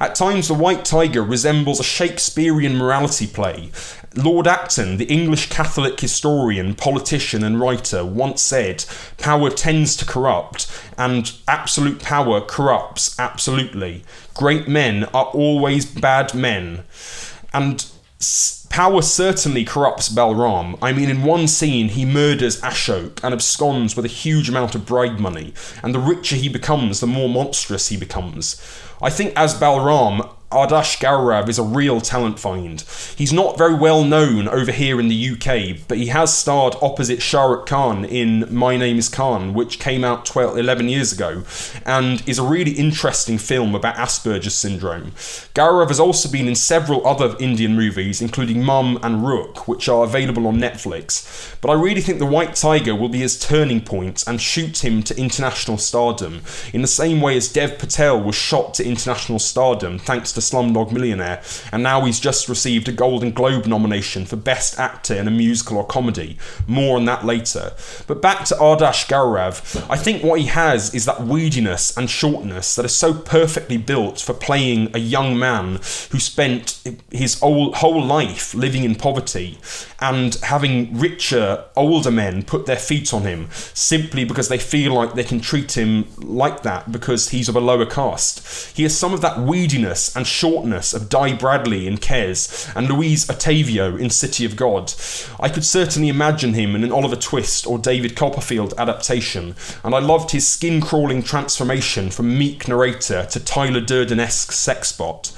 [0.00, 3.70] At times, The White Tiger resembles a Shakespearean morality play.
[4.14, 8.84] Lord Acton, the English Catholic historian, politician, and writer, once said,
[9.18, 10.66] Power tends to corrupt,
[10.98, 14.04] and absolute power corrupts absolutely.
[14.34, 16.84] Great men are always bad men.
[17.52, 17.86] And
[18.70, 20.78] Power certainly corrupts Balram.
[20.82, 24.86] I mean, in one scene, he murders Ashok and absconds with a huge amount of
[24.86, 28.60] bribe money, and the richer he becomes, the more monstrous he becomes.
[29.00, 32.82] I think as Balram, Adarsh Gourav is a real talent find.
[33.16, 37.20] He's not very well known over here in the UK, but he has starred opposite
[37.20, 41.42] Shah Rukh Khan in My Name is Khan, which came out 12, 11 years ago,
[41.84, 45.10] and is a really interesting film about Asperger's syndrome.
[45.56, 50.04] Gourav has also been in several other Indian movies, including Mum and Rukh, which are
[50.04, 51.56] available on Netflix.
[51.60, 55.02] But I really think The White Tiger will be his turning point and shoot him
[55.02, 59.98] to international stardom, in the same way as Dev Patel was shot to international stardom
[59.98, 64.78] thanks to Slumdog Millionaire, and now he's just received a Golden Globe nomination for Best
[64.78, 66.38] Actor in a Musical or Comedy.
[66.66, 67.72] More on that later.
[68.06, 72.74] But back to Adarsh Gourav, I think what he has is that weediness and shortness
[72.76, 78.54] that is so perfectly built for playing a young man who spent his whole life
[78.54, 79.58] living in poverty
[80.00, 85.14] and having richer, older men put their feet on him simply because they feel like
[85.14, 88.76] they can treat him like that because he's of a lower caste.
[88.76, 93.26] He has some of that weediness and shortness of Dai Bradley in Kes and Luis
[93.26, 94.92] Otavio in City of God.
[95.40, 99.98] I could certainly imagine him in an Oliver Twist or David Copperfield adaptation, and I
[99.98, 105.32] loved his skin crawling transformation from meek narrator to Tyler Durden esque sex bot.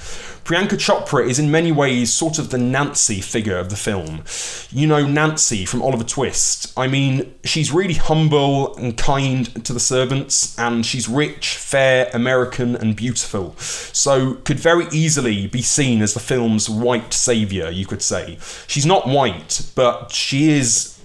[0.49, 4.23] Priyanka Chopra is in many ways sort of the Nancy figure of the film.
[4.71, 6.73] You know Nancy from Oliver Twist.
[6.75, 12.75] I mean, she's really humble and kind to the servants, and she's rich, fair, American,
[12.75, 13.55] and beautiful.
[13.59, 18.39] So, could very easily be seen as the film's white saviour, you could say.
[18.65, 20.99] She's not white, but she is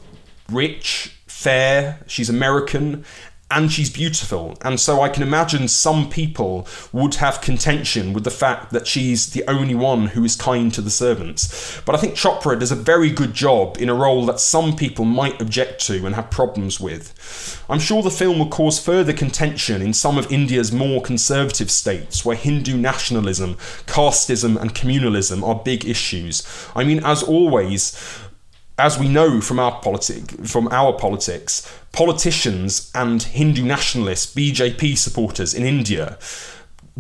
[0.48, 3.04] rich, fair, she's American,
[3.55, 4.59] and she's beautiful.
[4.62, 9.31] And so I can imagine some people would have contention with the fact that she's
[9.31, 11.81] the only one who is kind to the servants.
[11.87, 15.05] But I think Chopra does a very good job in a role that some people
[15.05, 17.64] might object to and have problems with.
[17.71, 22.25] I'm sure the film will cause further contention in some of India's more conservative states
[22.25, 23.55] where Hindu nationalism,
[23.87, 26.43] casteism, and communalism are big issues.
[26.75, 27.97] I mean, as always,
[28.79, 35.55] as we know from our politic from our politics, politicians and Hindu nationalists, BJP supporters
[35.55, 36.19] in India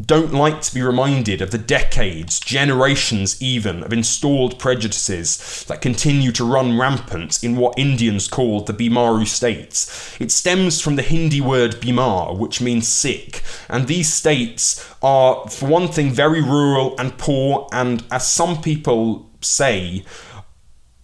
[0.00, 6.32] don't like to be reminded of the decades, generations even, of installed prejudices that continue
[6.32, 10.16] to run rampant in what Indians call the Bimaru states.
[10.20, 15.68] It stems from the Hindi word Bimar, which means sick, and these states are, for
[15.68, 20.04] one thing, very rural and poor, and as some people say,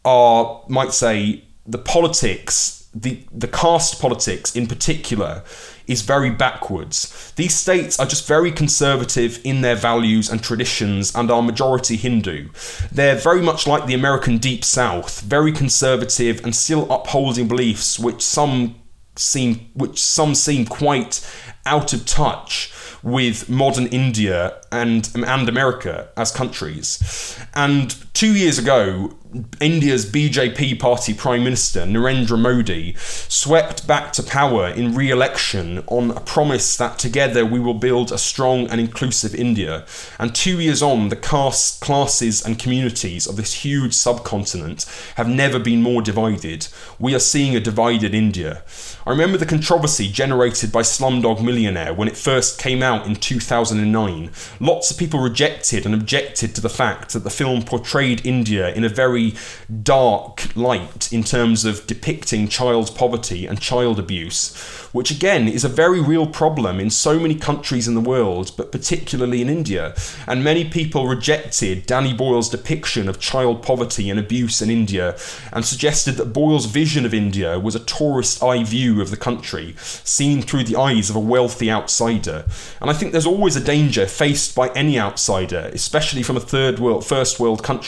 [0.04, 5.42] are, might say, the politics, the, the caste politics in particular,
[5.86, 7.32] is very backwards.
[7.36, 12.48] These states are just very conservative in their values and traditions and are majority Hindu.
[12.92, 18.22] They're very much like the American Deep South, very conservative and still upholding beliefs which
[18.22, 18.76] some
[19.16, 21.28] seem which some seem quite
[21.66, 27.36] out of touch with modern India and and America as countries.
[27.54, 29.16] And Two years ago,
[29.60, 36.10] India's BJP party Prime Minister Narendra Modi swept back to power in re election on
[36.10, 39.86] a promise that together we will build a strong and inclusive India.
[40.18, 45.60] And two years on, the castes, classes, and communities of this huge subcontinent have never
[45.60, 46.66] been more divided.
[46.98, 48.64] We are seeing a divided India.
[49.06, 54.30] I remember the controversy generated by Slumdog Millionaire when it first came out in 2009.
[54.58, 58.84] Lots of people rejected and objected to the fact that the film portrayed India in
[58.84, 59.34] a very very
[59.82, 64.56] dark light in terms of depicting child poverty and child abuse,
[64.92, 68.70] which again is a very real problem in so many countries in the world, but
[68.70, 69.94] particularly in India.
[70.26, 75.16] And many people rejected Danny Boyle's depiction of child poverty and abuse in India
[75.52, 79.74] and suggested that Boyle's vision of India was a tourist eye view of the country,
[79.78, 82.44] seen through the eyes of a wealthy outsider.
[82.80, 86.78] And I think there's always a danger faced by any outsider, especially from a third
[86.78, 87.80] world, first world country,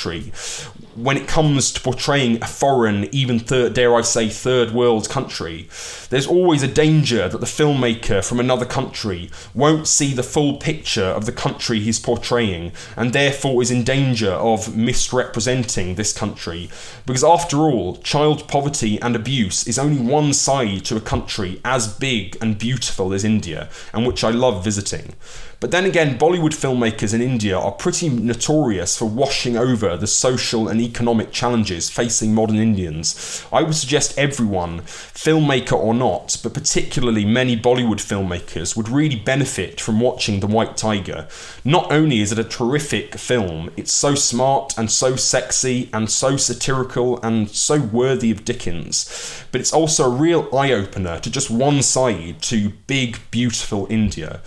[0.94, 5.68] when it comes to portraying a foreign, even third, dare I say, third world country,
[6.10, 11.04] there's always a danger that the filmmaker from another country won't see the full picture
[11.04, 16.68] of the country he's portraying and therefore is in danger of misrepresenting this country.
[17.06, 21.88] Because after all, child poverty and abuse is only one side to a country as
[21.88, 25.14] big and beautiful as India, and which I love visiting.
[25.62, 30.66] But then again, Bollywood filmmakers in India are pretty notorious for washing over the social
[30.66, 33.46] and economic challenges facing modern Indians.
[33.52, 39.80] I would suggest everyone, filmmaker or not, but particularly many Bollywood filmmakers, would really benefit
[39.80, 41.28] from watching The White Tiger.
[41.64, 46.36] Not only is it a terrific film, it's so smart and so sexy and so
[46.36, 51.52] satirical and so worthy of Dickens, but it's also a real eye opener to just
[51.52, 54.40] one side to big, beautiful India.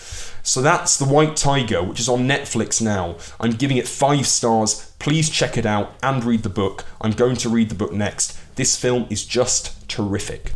[0.46, 3.16] So that's The White Tiger, which is on Netflix now.
[3.40, 4.94] I'm giving it five stars.
[5.00, 6.86] Please check it out and read the book.
[7.02, 8.38] I'm going to read the book next.
[8.56, 10.52] This film is just terrific.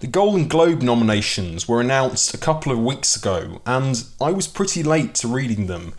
[0.00, 4.82] The Golden Globe nominations were announced a couple of weeks ago, and I was pretty
[4.82, 5.94] late to reading them.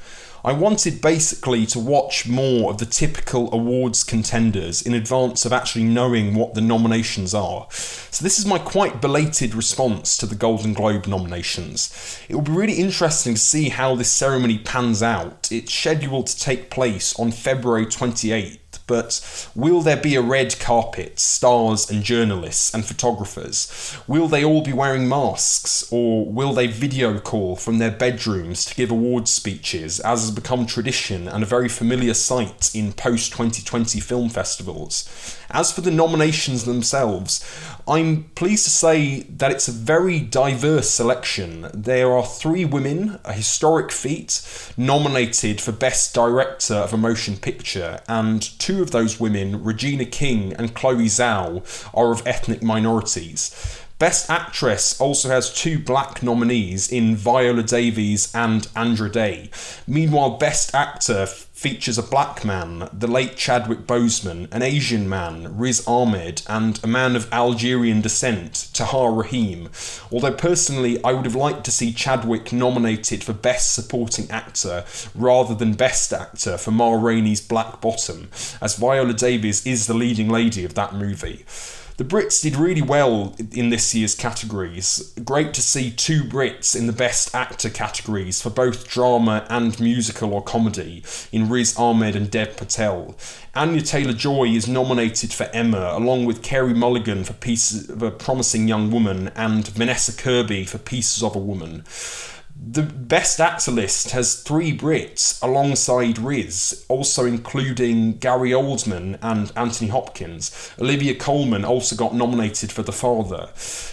[0.45, 5.85] I wanted basically to watch more of the typical awards contenders in advance of actually
[5.85, 7.67] knowing what the nominations are.
[7.71, 12.19] So, this is my quite belated response to the Golden Globe nominations.
[12.27, 15.49] It will be really interesting to see how this ceremony pans out.
[15.49, 21.19] It's scheduled to take place on February 28th but will there be a red carpet,
[21.19, 23.97] stars and journalists and photographers?
[24.07, 28.75] Will they all be wearing masks, or will they video call from their bedrooms to
[28.75, 33.99] give award speeches, as has become tradition and a very familiar sight in post 2020
[33.99, 35.37] film festivals?
[35.49, 37.43] As for the nominations themselves,
[37.85, 41.69] I'm pleased to say that it's a very diverse selection.
[41.73, 44.41] There are three women, a historic feat,
[44.77, 50.53] nominated for Best Director of a Motion Picture, and two of those women, Regina King
[50.53, 53.81] and Chloe Zhao, are of ethnic minorities.
[53.99, 59.49] Best Actress also has two black nominees in Viola Davis and Andra Day.
[59.87, 61.27] Meanwhile, Best Actor
[61.63, 66.87] features a black man, the late Chadwick Boseman, an Asian man, Riz Ahmed, and a
[66.87, 69.69] man of Algerian descent, Tahar Rahim.
[70.11, 74.83] Although personally, I would have liked to see Chadwick nominated for Best Supporting Actor
[75.15, 78.29] rather than Best Actor for Ma Rainey's Black Bottom,
[78.61, 81.45] as Viola Davis is the leading lady of that movie.
[81.97, 85.13] The Brits did really well in this year's categories.
[85.23, 90.33] Great to see two Brits in the Best Actor categories for both drama and musical
[90.33, 93.15] or comedy in Riz Ahmed and Dev Patel.
[93.53, 98.09] Anya Taylor Joy is nominated for Emma, along with Carey Mulligan for Pieces of a
[98.09, 101.83] Promising Young Woman and Vanessa Kirby for Pieces of a Woman
[102.55, 109.89] the best actor list has three Brits alongside Riz, also including Gary Oldman and Anthony
[109.89, 110.71] Hopkins.
[110.79, 113.49] Olivia Colman also got nominated for The Father.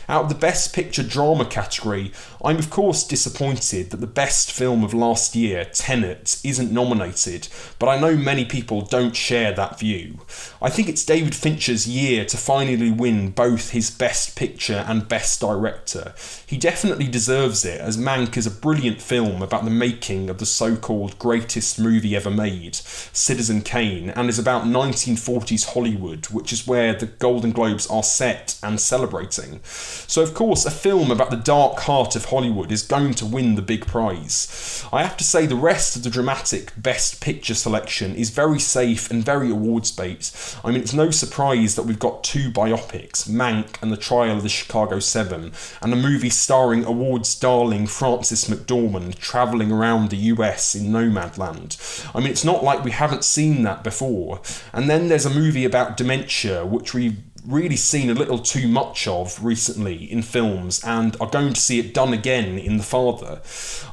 [0.09, 4.83] Out of the Best Picture Drama category, I'm of course disappointed that the best film
[4.83, 7.49] of last year, Tenet, isn't nominated,
[7.79, 10.21] but I know many people don't share that view.
[10.63, 15.41] I think it's David Fincher's year to finally win both his Best Picture and Best
[15.41, 16.15] Director.
[16.47, 20.47] He definitely deserves it, as Mank is a brilliant film about the making of the
[20.47, 26.67] so called greatest movie ever made, Citizen Kane, and is about 1940s Hollywood, which is
[26.67, 29.61] where the Golden Globes are set and celebrating.
[29.63, 33.55] So, of course, a film about the dark heart of Hollywood is going to win
[33.55, 34.87] the big prize.
[34.93, 39.11] I have to say, the rest of the dramatic Best Picture selection is very safe
[39.11, 40.59] and very awards based.
[40.65, 44.43] I mean, it's no surprise that we've got two biopics Mank and The Trial of
[44.43, 45.53] the Chicago Seven,
[45.83, 51.77] and a movie starring awards darling Frances McDormand travelling around the US in Nomadland.
[52.15, 54.41] I mean, it's not like we haven't seen that before.
[54.73, 57.17] And then there's a movie about dementia, which we
[57.47, 61.79] really seen a little too much of recently in films and are going to see
[61.79, 63.41] it done again in The Father.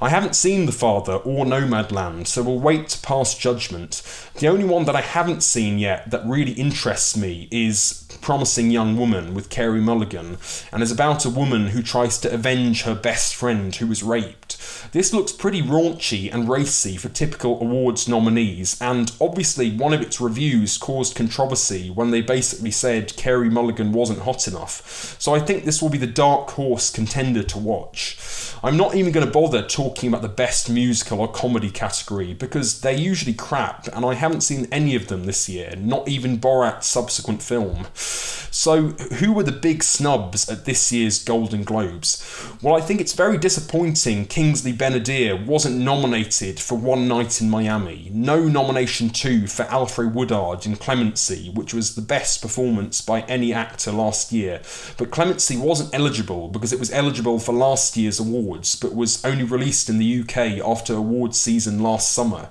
[0.02, 4.02] I haven't seen The Father or Nomadland, so we'll wait to pass judgment.
[4.36, 8.98] The only one that I haven't seen yet that really interests me is Promising Young
[8.98, 10.38] Woman with Carey Mulligan
[10.72, 14.47] and is about a woman who tries to avenge her best friend who was raped.
[14.92, 20.22] This looks pretty raunchy and racy for typical awards nominees, and obviously one of its
[20.22, 25.16] reviews caused controversy when they basically said Carey Mulligan wasn't hot enough.
[25.20, 28.18] So I think this will be the dark horse contender to watch.
[28.64, 32.82] I'm not even going to bother talking about the best musical or comedy category because
[32.82, 36.88] they're usually crap, and I haven't seen any of them this year, not even Borat's
[36.88, 37.88] subsequent film.
[37.96, 38.88] So,
[39.20, 42.24] who were the big snubs at this year's Golden Globes?
[42.62, 48.10] Well, I think it's very disappointing Kingsley Ben-Adir wasn't nominated for One Night in Miami.
[48.14, 53.54] No nomination too for Alfre Woodard in Clemency, which was the best performance by any
[53.54, 54.62] actor last year.
[54.98, 59.44] But Clemency wasn't eligible because it was eligible for last year's awards, but was only
[59.44, 62.48] released in the UK after awards season last summer.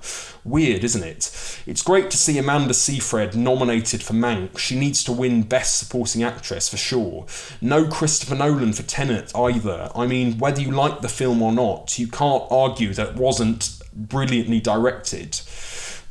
[0.47, 1.61] Weird, isn't it?
[1.67, 4.57] It's great to see Amanda Seyfried nominated for Mank.
[4.57, 7.25] She needs to win Best Supporting Actress for sure.
[7.59, 9.91] No Christopher Nolan for Tenet either.
[9.93, 13.77] I mean, whether you like the film or not, you can't argue that it wasn't
[13.93, 15.41] brilliantly directed.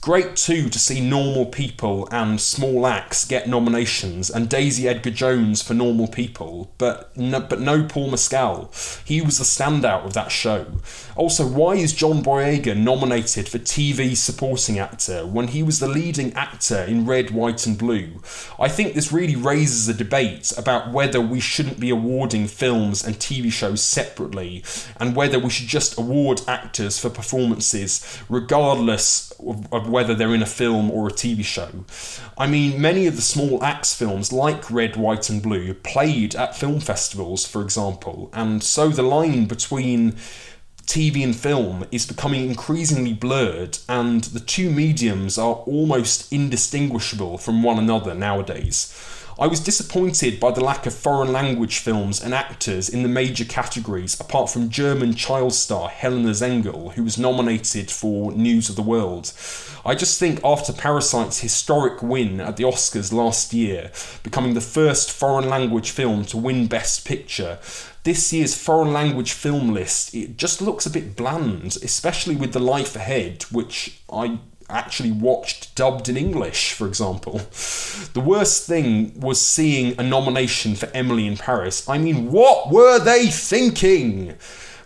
[0.06, 5.62] Great too to see Normal People and Small Axe get nominations, and Daisy Edgar Jones
[5.62, 8.70] for Normal People, but no, but no Paul Mescal.
[9.04, 10.66] He was the standout of that show.
[11.16, 16.32] Also, why is John Boyega nominated for TV Supporting Actor when he was the leading
[16.34, 18.22] actor in Red, White, and Blue?
[18.60, 23.16] I think this really raises a debate about whether we shouldn't be awarding films and
[23.16, 24.62] TV shows separately,
[25.00, 30.46] and whether we should just award actors for performances regardless of, whether they're in a
[30.46, 31.84] film or a TV show.
[32.38, 36.56] I mean, many of the Small Axe films, like Red, White, and Blue, played at
[36.56, 40.16] film festivals, for example, and so the line between
[40.86, 47.62] TV and film is becoming increasingly blurred, and the two mediums are almost indistinguishable from
[47.62, 48.94] one another nowadays.
[49.38, 53.44] I was disappointed by the lack of foreign language films and actors in the major
[53.44, 58.82] categories, apart from German child star Helena Zengel, who was nominated for News of the
[58.82, 59.34] World.
[59.84, 65.12] I just think after Parasite's historic win at the Oscars last year, becoming the first
[65.12, 67.58] foreign language film to win Best Picture,
[68.04, 72.60] this year's foreign language film list it just looks a bit bland, especially with The
[72.60, 74.38] Life Ahead, which I
[74.68, 77.40] actually watched dubbed in English, for example.
[78.12, 81.88] The worst thing was seeing a nomination for Emily in Paris.
[81.88, 84.34] I mean, what were they thinking?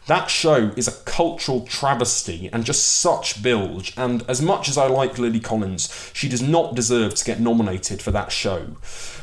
[0.06, 4.88] That show is a cultural travesty and just such bilge, and as much as I
[4.88, 8.76] like Lily Collins, she does not deserve to get nominated for that show.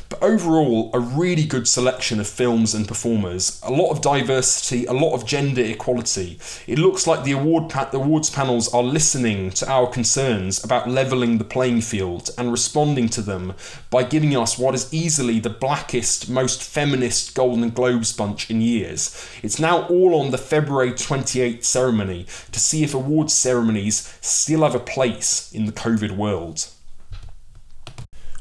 [0.08, 4.92] But overall, a really good selection of films and performers, a lot of diversity, a
[4.94, 6.38] lot of gender equality.
[6.66, 11.36] It looks like the award pa- awards panels are listening to our concerns about levelling
[11.36, 13.52] the playing field and responding to them
[13.90, 19.14] by giving us what is easily the blackest, most feminist Golden Globes bunch in years.
[19.42, 24.74] It's now all on the February 28th ceremony to see if awards ceremonies still have
[24.74, 26.70] a place in the COVID world.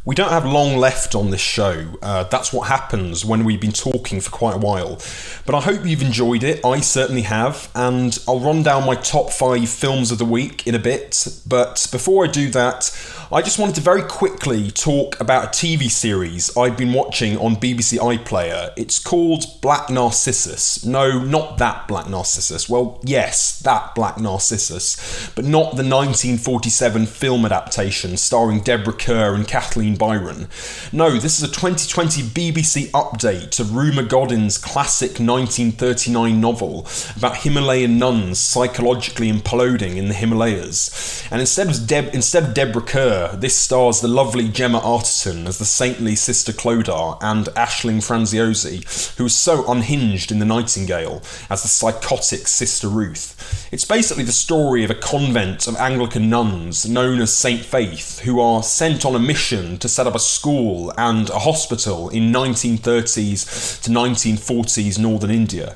[0.07, 1.85] We don't have long left on this show.
[2.01, 5.01] Uh, that's what happens when we've been talking for quite a while.
[5.45, 6.63] But I hope you've enjoyed it.
[6.63, 7.69] I certainly have.
[7.75, 11.27] And I'll run down my top five films of the week in a bit.
[11.45, 12.89] But before I do that,
[13.29, 17.57] I just wanted to very quickly talk about a TV series I've been watching on
[17.57, 18.71] BBC iPlayer.
[18.77, 20.85] It's called Black Narcissus.
[20.85, 22.69] No, not that Black Narcissus.
[22.69, 29.45] Well, yes, that Black Narcissus, but not the 1947 film adaptation starring Deborah Kerr and
[29.45, 30.47] Kathleen Byron.
[30.91, 37.97] No, this is a 2020 BBC update to Rumer Godden's classic 1939 novel about Himalayan
[37.97, 41.23] nuns psychologically imploding in the Himalayas.
[41.31, 45.57] And instead of, Deb- instead of Deborah Kerr, this stars the lovely Gemma Arterton as
[45.57, 51.61] the saintly Sister Clodagh and Aisling Franciosi, who is so unhinged in The Nightingale, as
[51.61, 53.66] the psychotic Sister Ruth.
[53.69, 57.59] It's basically the story of a convent of Anglican nuns known as St.
[57.65, 62.07] Faith, who are sent on a mission to set up a school and a hospital
[62.07, 65.75] in 1930s to 1940s northern India.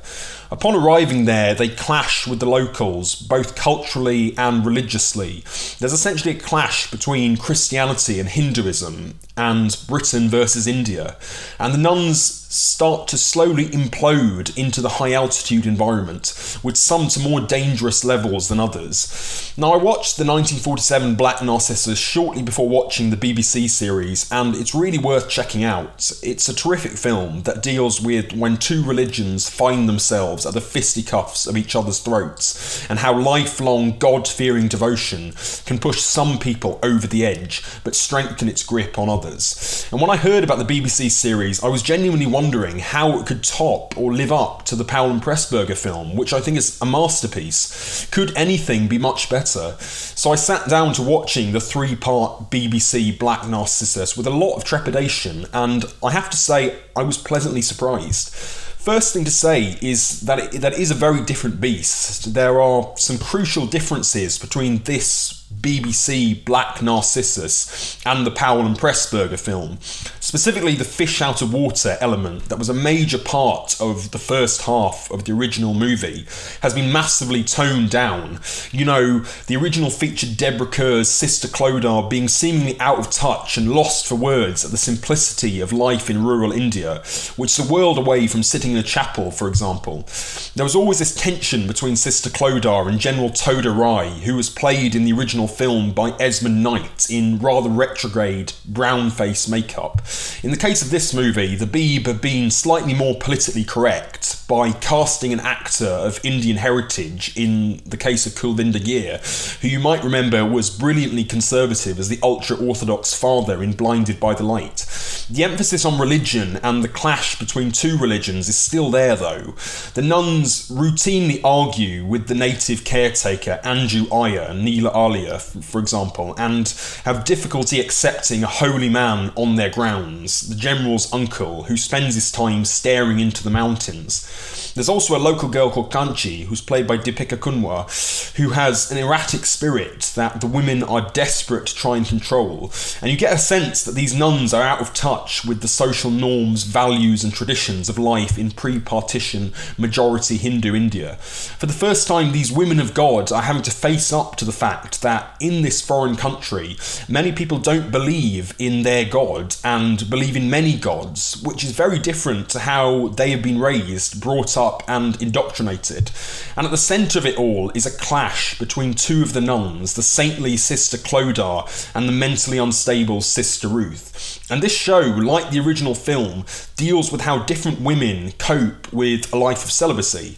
[0.51, 5.45] Upon arriving there, they clash with the locals, both culturally and religiously.
[5.79, 11.15] There's essentially a clash between Christianity and Hinduism, and Britain versus India.
[11.57, 17.19] And the nuns start to slowly implode into the high altitude environment, with some to
[17.19, 19.53] more dangerous levels than others.
[19.55, 24.75] Now, I watched the 1947 Black Narcissus shortly before watching the BBC series, and it's
[24.75, 26.11] really worth checking out.
[26.21, 31.47] It's a terrific film that deals with when two religions find themselves at the fisticuffs
[31.47, 35.33] of each other's throats, and how lifelong God fearing devotion
[35.65, 39.87] can push some people over the edge, but strengthen its grip on others.
[39.91, 43.43] And when I heard about the BBC series, I was genuinely wondering how it could
[43.43, 46.85] top or live up to the Powell and Pressburger film, which I think is a
[46.85, 48.07] masterpiece.
[48.11, 49.75] Could anything be much better?
[49.79, 54.55] So I sat down to watching the three part BBC Black Narcissus with a lot
[54.55, 58.33] of trepidation, and I have to say, I was pleasantly surprised.
[58.81, 62.33] First thing to say is that it, that it is a very different beast.
[62.33, 69.39] There are some crucial differences between this BBC Black Narcissus and the Powell and Pressburger
[69.39, 69.77] film.
[70.19, 74.63] Specifically, the fish out of water element that was a major part of the first
[74.63, 76.25] half of the original movie
[76.61, 78.39] has been massively toned down.
[78.71, 83.73] You know, the original featured Deborah Kerr's sister Clodagh being seemingly out of touch and
[83.73, 87.03] lost for words at the simplicity of life in rural India,
[87.35, 90.07] which is a world away from sitting in a chapel, for example.
[90.55, 94.95] There was always this tension between Sister Clodagh and General Toda Rai, who was played
[94.95, 100.01] in the original film by Esmond Knight in rather retrograde brown face makeup.
[100.43, 104.71] In the case of this movie, the Beeb have been slightly more politically correct by
[104.71, 109.19] casting an actor of Indian heritage in the case of Kulvinder Ghir,
[109.61, 114.33] who you might remember was brilliantly conservative as the ultra orthodox father in Blinded by
[114.33, 114.85] the Light.
[115.29, 119.53] The emphasis on religion and the clash between two religions is still there though.
[119.93, 126.69] The nuns routinely argue with the native caretaker Angu Ayah, Nila Aalia, for example, and
[127.03, 132.31] have difficulty accepting a holy man on their grounds, the general's uncle, who spends his
[132.31, 134.27] time staring into the mountains.
[134.73, 138.97] There's also a local girl called Kanchi, who's played by Deepika Kunwar, who has an
[138.97, 142.71] erratic spirit that the women are desperate to try and control.
[143.01, 146.09] And you get a sense that these nuns are out of touch with the social
[146.09, 151.15] norms, values, and traditions of life in pre partition majority Hindu India.
[151.17, 154.51] For the first time, these women of God are having to face up to the
[154.51, 156.77] fact that in this foreign country,
[157.09, 161.99] many people don't believe in their God and believe in many gods, which is very
[161.99, 166.11] different to how they have been raised, brought up, and indoctrinated.
[166.55, 169.93] And at the centre of it all is a clash between two of the nuns,
[169.93, 174.45] the saintly sister Clodagh and the mentally unstable sister Ruth.
[174.49, 176.45] And this show, like the original film,
[176.75, 180.37] deals with how different women cope with a life of celibacy.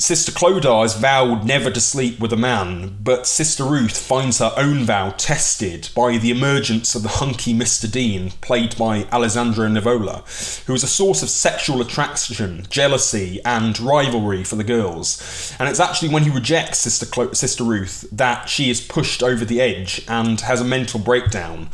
[0.00, 4.50] Sister Clodagh has vowed never to sleep with a man, but Sister Ruth finds her
[4.56, 7.88] own vow tested by the emergence of the hunky Mr.
[7.88, 14.42] Dean, played by Alessandro Nivola, who is a source of sexual attraction, jealousy, and rivalry
[14.42, 15.54] for the girls.
[15.58, 19.44] And it's actually when he rejects Sister, Clo- Sister Ruth that she is pushed over
[19.44, 21.68] the edge and has a mental breakdown.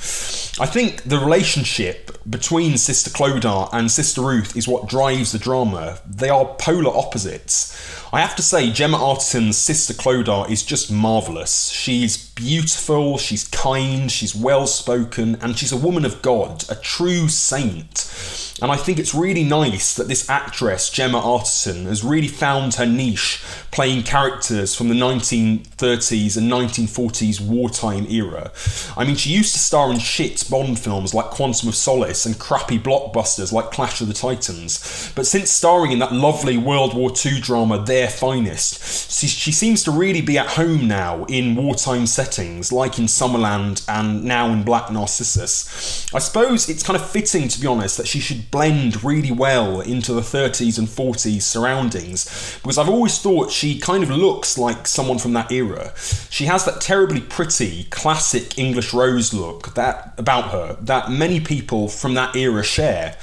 [0.59, 6.01] I think the relationship between Sister Clodagh and Sister Ruth is what drives the drama.
[6.05, 8.03] They are polar opposites.
[8.13, 11.71] I have to say, Gemma Arterton's sister Clodagh is just marvellous.
[11.71, 17.29] She's beautiful, she's kind, she's well spoken, and she's a woman of God, a true
[17.29, 18.53] saint.
[18.63, 22.87] And I think it's really nice that this actress, Gemma Arterton, has really found her
[22.87, 28.51] niche playing characters from the 1930s and 1940s wartime era.
[28.97, 32.39] I mean, she used to star in shit Bond films like Quantum of Solace and
[32.39, 35.13] crappy blockbusters like Clash of the Titans.
[35.15, 39.83] But since starring in that lovely World War II drama, Their Finest, she, she seems
[39.85, 44.65] to really be at home now in wartime settings, like in Summerland and now in
[44.65, 46.07] Black Narcissus.
[46.13, 49.81] I suppose it's kind of fitting, to be honest, that she should blend really well
[49.81, 54.87] into the 30s and 40s surroundings because I've always thought she kind of looks like
[54.87, 55.95] someone from that era.
[56.29, 61.89] She has that terribly pretty, classic English rose look that about her that many people
[61.89, 63.17] from that era share.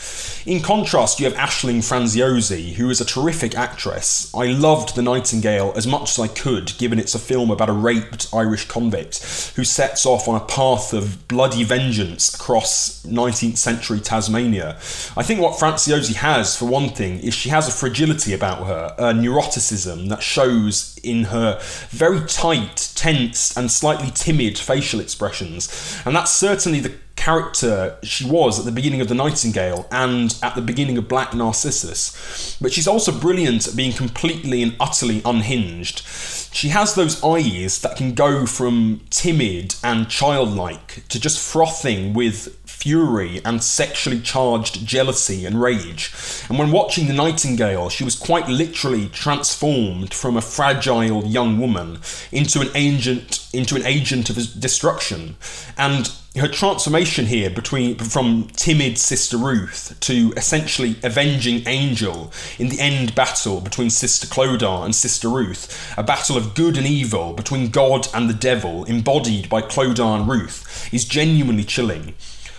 [0.45, 4.33] In contrast, you have Aisling Franciosi, who is a terrific actress.
[4.35, 7.73] I loved The Nightingale as much as I could, given it's a film about a
[7.73, 9.17] raped Irish convict
[9.57, 14.77] who sets off on a path of bloody vengeance across 19th century Tasmania.
[15.17, 18.95] I think what Franciosi has, for one thing, is she has a fragility about her,
[18.97, 21.59] a neuroticism that shows in her
[21.89, 26.01] very tight, tense, and slightly timid facial expressions.
[26.05, 26.93] And that's certainly the
[27.23, 31.33] character she was at the beginning of The Nightingale and at the beginning of Black
[31.33, 32.57] Narcissus.
[32.59, 36.01] But she's also brilliant at being completely and utterly unhinged.
[36.51, 42.62] She has those eyes that can go from timid and childlike to just frothing with
[42.83, 46.11] fury and sexually charged jealousy and rage.
[46.49, 51.99] And when watching The Nightingale, she was quite literally transformed from a fragile young woman
[52.33, 55.37] into an agent into an agent of destruction.
[55.77, 62.81] And her transformation here between from timid Sister Ruth to essentially avenging angel in the
[62.81, 67.69] end battle between Sister Clodagh and Sister Ruth, a battle of good and evil between
[67.69, 72.15] God and the devil embodied by Clodagh and Ruth, is genuinely chilling.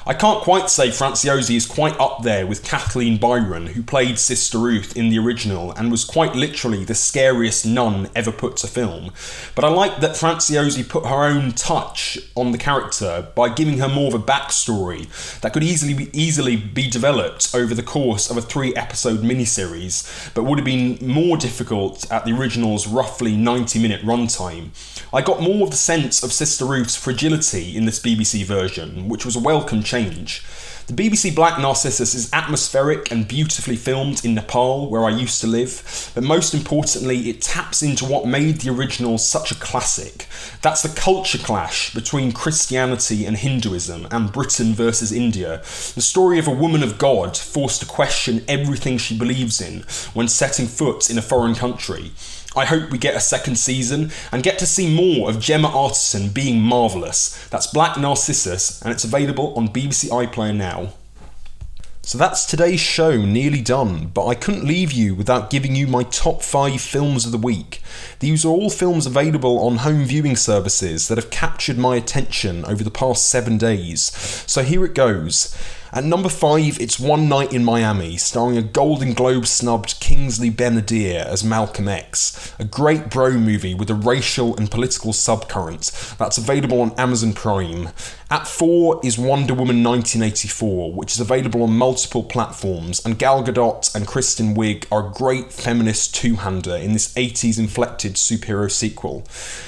[0.06, 4.58] I can't quite say Franciosi is quite up there with Kathleen Byron, who played Sister
[4.58, 9.12] Ruth in the original and was quite literally the scariest nun ever put to film.
[9.54, 13.88] But I like that Franciosi put her own touch on the character by giving her
[13.88, 15.08] more of a backstory
[15.40, 20.34] that could easily be, easily be developed over the course of a three episode miniseries,
[20.34, 24.68] but would have been more difficult at the original's roughly 90 minute runtime.
[25.14, 29.24] I got more of the sense of Sister Ruth's fragility in this BBC version, which
[29.24, 30.44] was a welcome change change.
[30.86, 35.46] The BBC Black Narcissus is atmospheric and beautifully filmed in Nepal, where I used to
[35.46, 40.26] live, but most importantly, it taps into what made the original such a classic.
[40.60, 45.58] That's the culture clash between Christianity and Hinduism and Britain versus India.
[45.94, 50.28] The story of a woman of God forced to question everything she believes in when
[50.28, 52.12] setting foot in a foreign country.
[52.56, 56.32] I hope we get a second season and get to see more of Gemma Arterton
[56.32, 57.46] being marvellous.
[57.48, 60.92] That's Black Narcissus, and it's available on BBC iPlayer now.
[62.02, 66.02] So that's today's show nearly done, but I couldn't leave you without giving you my
[66.02, 67.80] top 5 films of the week.
[68.20, 72.84] These are all films available on home viewing services that have captured my attention over
[72.84, 74.02] the past 7 days.
[74.46, 75.56] So here it goes.
[75.94, 81.24] At number five, it's One Night in Miami, starring a Golden Globe snubbed Kingsley Ben-Adir
[81.24, 86.80] as Malcolm X, a great bro movie with a racial and political subcurrent that's available
[86.80, 87.90] on Amazon Prime.
[88.28, 93.94] At four is Wonder Woman 1984, which is available on multiple platforms, and Gal Gadot
[93.94, 99.24] and Kristen Wiig are a great feminist two-hander in this 80s inflected superhero sequel.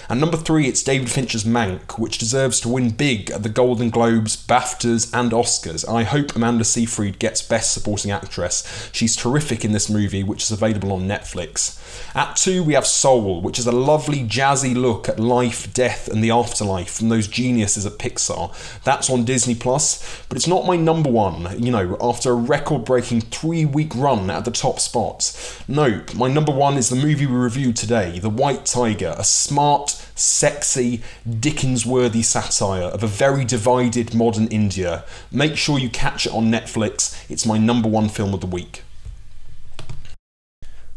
[0.09, 3.91] And number three, it's David Fincher's Mank, which deserves to win big at the Golden
[3.91, 5.89] Globes, BAFTAs, and Oscars.
[5.89, 8.91] I hope Amanda Seyfried gets Best Supporting Actress.
[8.93, 11.83] She's terrific in this movie, which is available on Netflix.
[12.15, 16.23] At two, we have Soul, which is a lovely jazzy look at life, death, and
[16.23, 18.53] the afterlife from those geniuses at Pixar.
[18.85, 22.85] That's on Disney Plus, but it's not my number one, you know, after a record
[22.85, 25.63] breaking three week run at the top spots.
[25.69, 30.06] Nope, my number one is the movie we reviewed today, The White Tiger, a smart,
[30.17, 35.05] sexy, Dickens worthy satire of a very divided modern India.
[35.31, 38.83] Make sure you catch it on Netflix, it's my number one film of the week.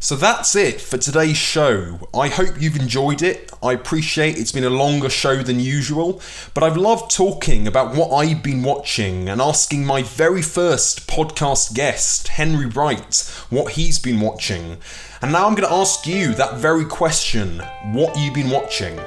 [0.01, 2.07] So that's it for today's show.
[2.13, 3.51] I hope you've enjoyed it.
[3.61, 6.21] I appreciate it's been a longer show than usual,
[6.53, 11.73] but I've loved talking about what I've been watching and asking my very first podcast
[11.73, 14.77] guest, Henry Bright, what he's been watching.
[15.21, 17.59] And now I'm going to ask you that very question
[17.91, 18.97] what you've been watching.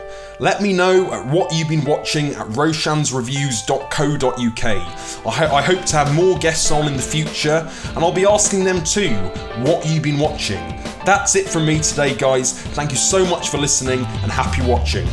[0.40, 4.64] Let me know what you've been watching at roshansreviews.co.uk.
[4.64, 8.26] I, ho- I hope to have more guests on in the future, and I'll be
[8.26, 9.14] asking them too
[9.62, 10.60] what you've been watching.
[11.06, 12.52] That's it from me today, guys.
[12.60, 15.06] Thank you so much for listening, and happy watching.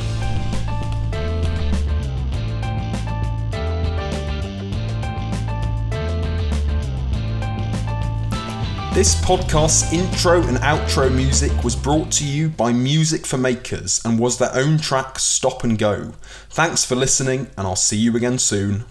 [8.99, 14.19] This podcast's intro and outro music was brought to you by Music for Makers and
[14.19, 16.11] was their own track Stop and Go.
[16.49, 18.83] Thanks for listening, and I'll see you again soon.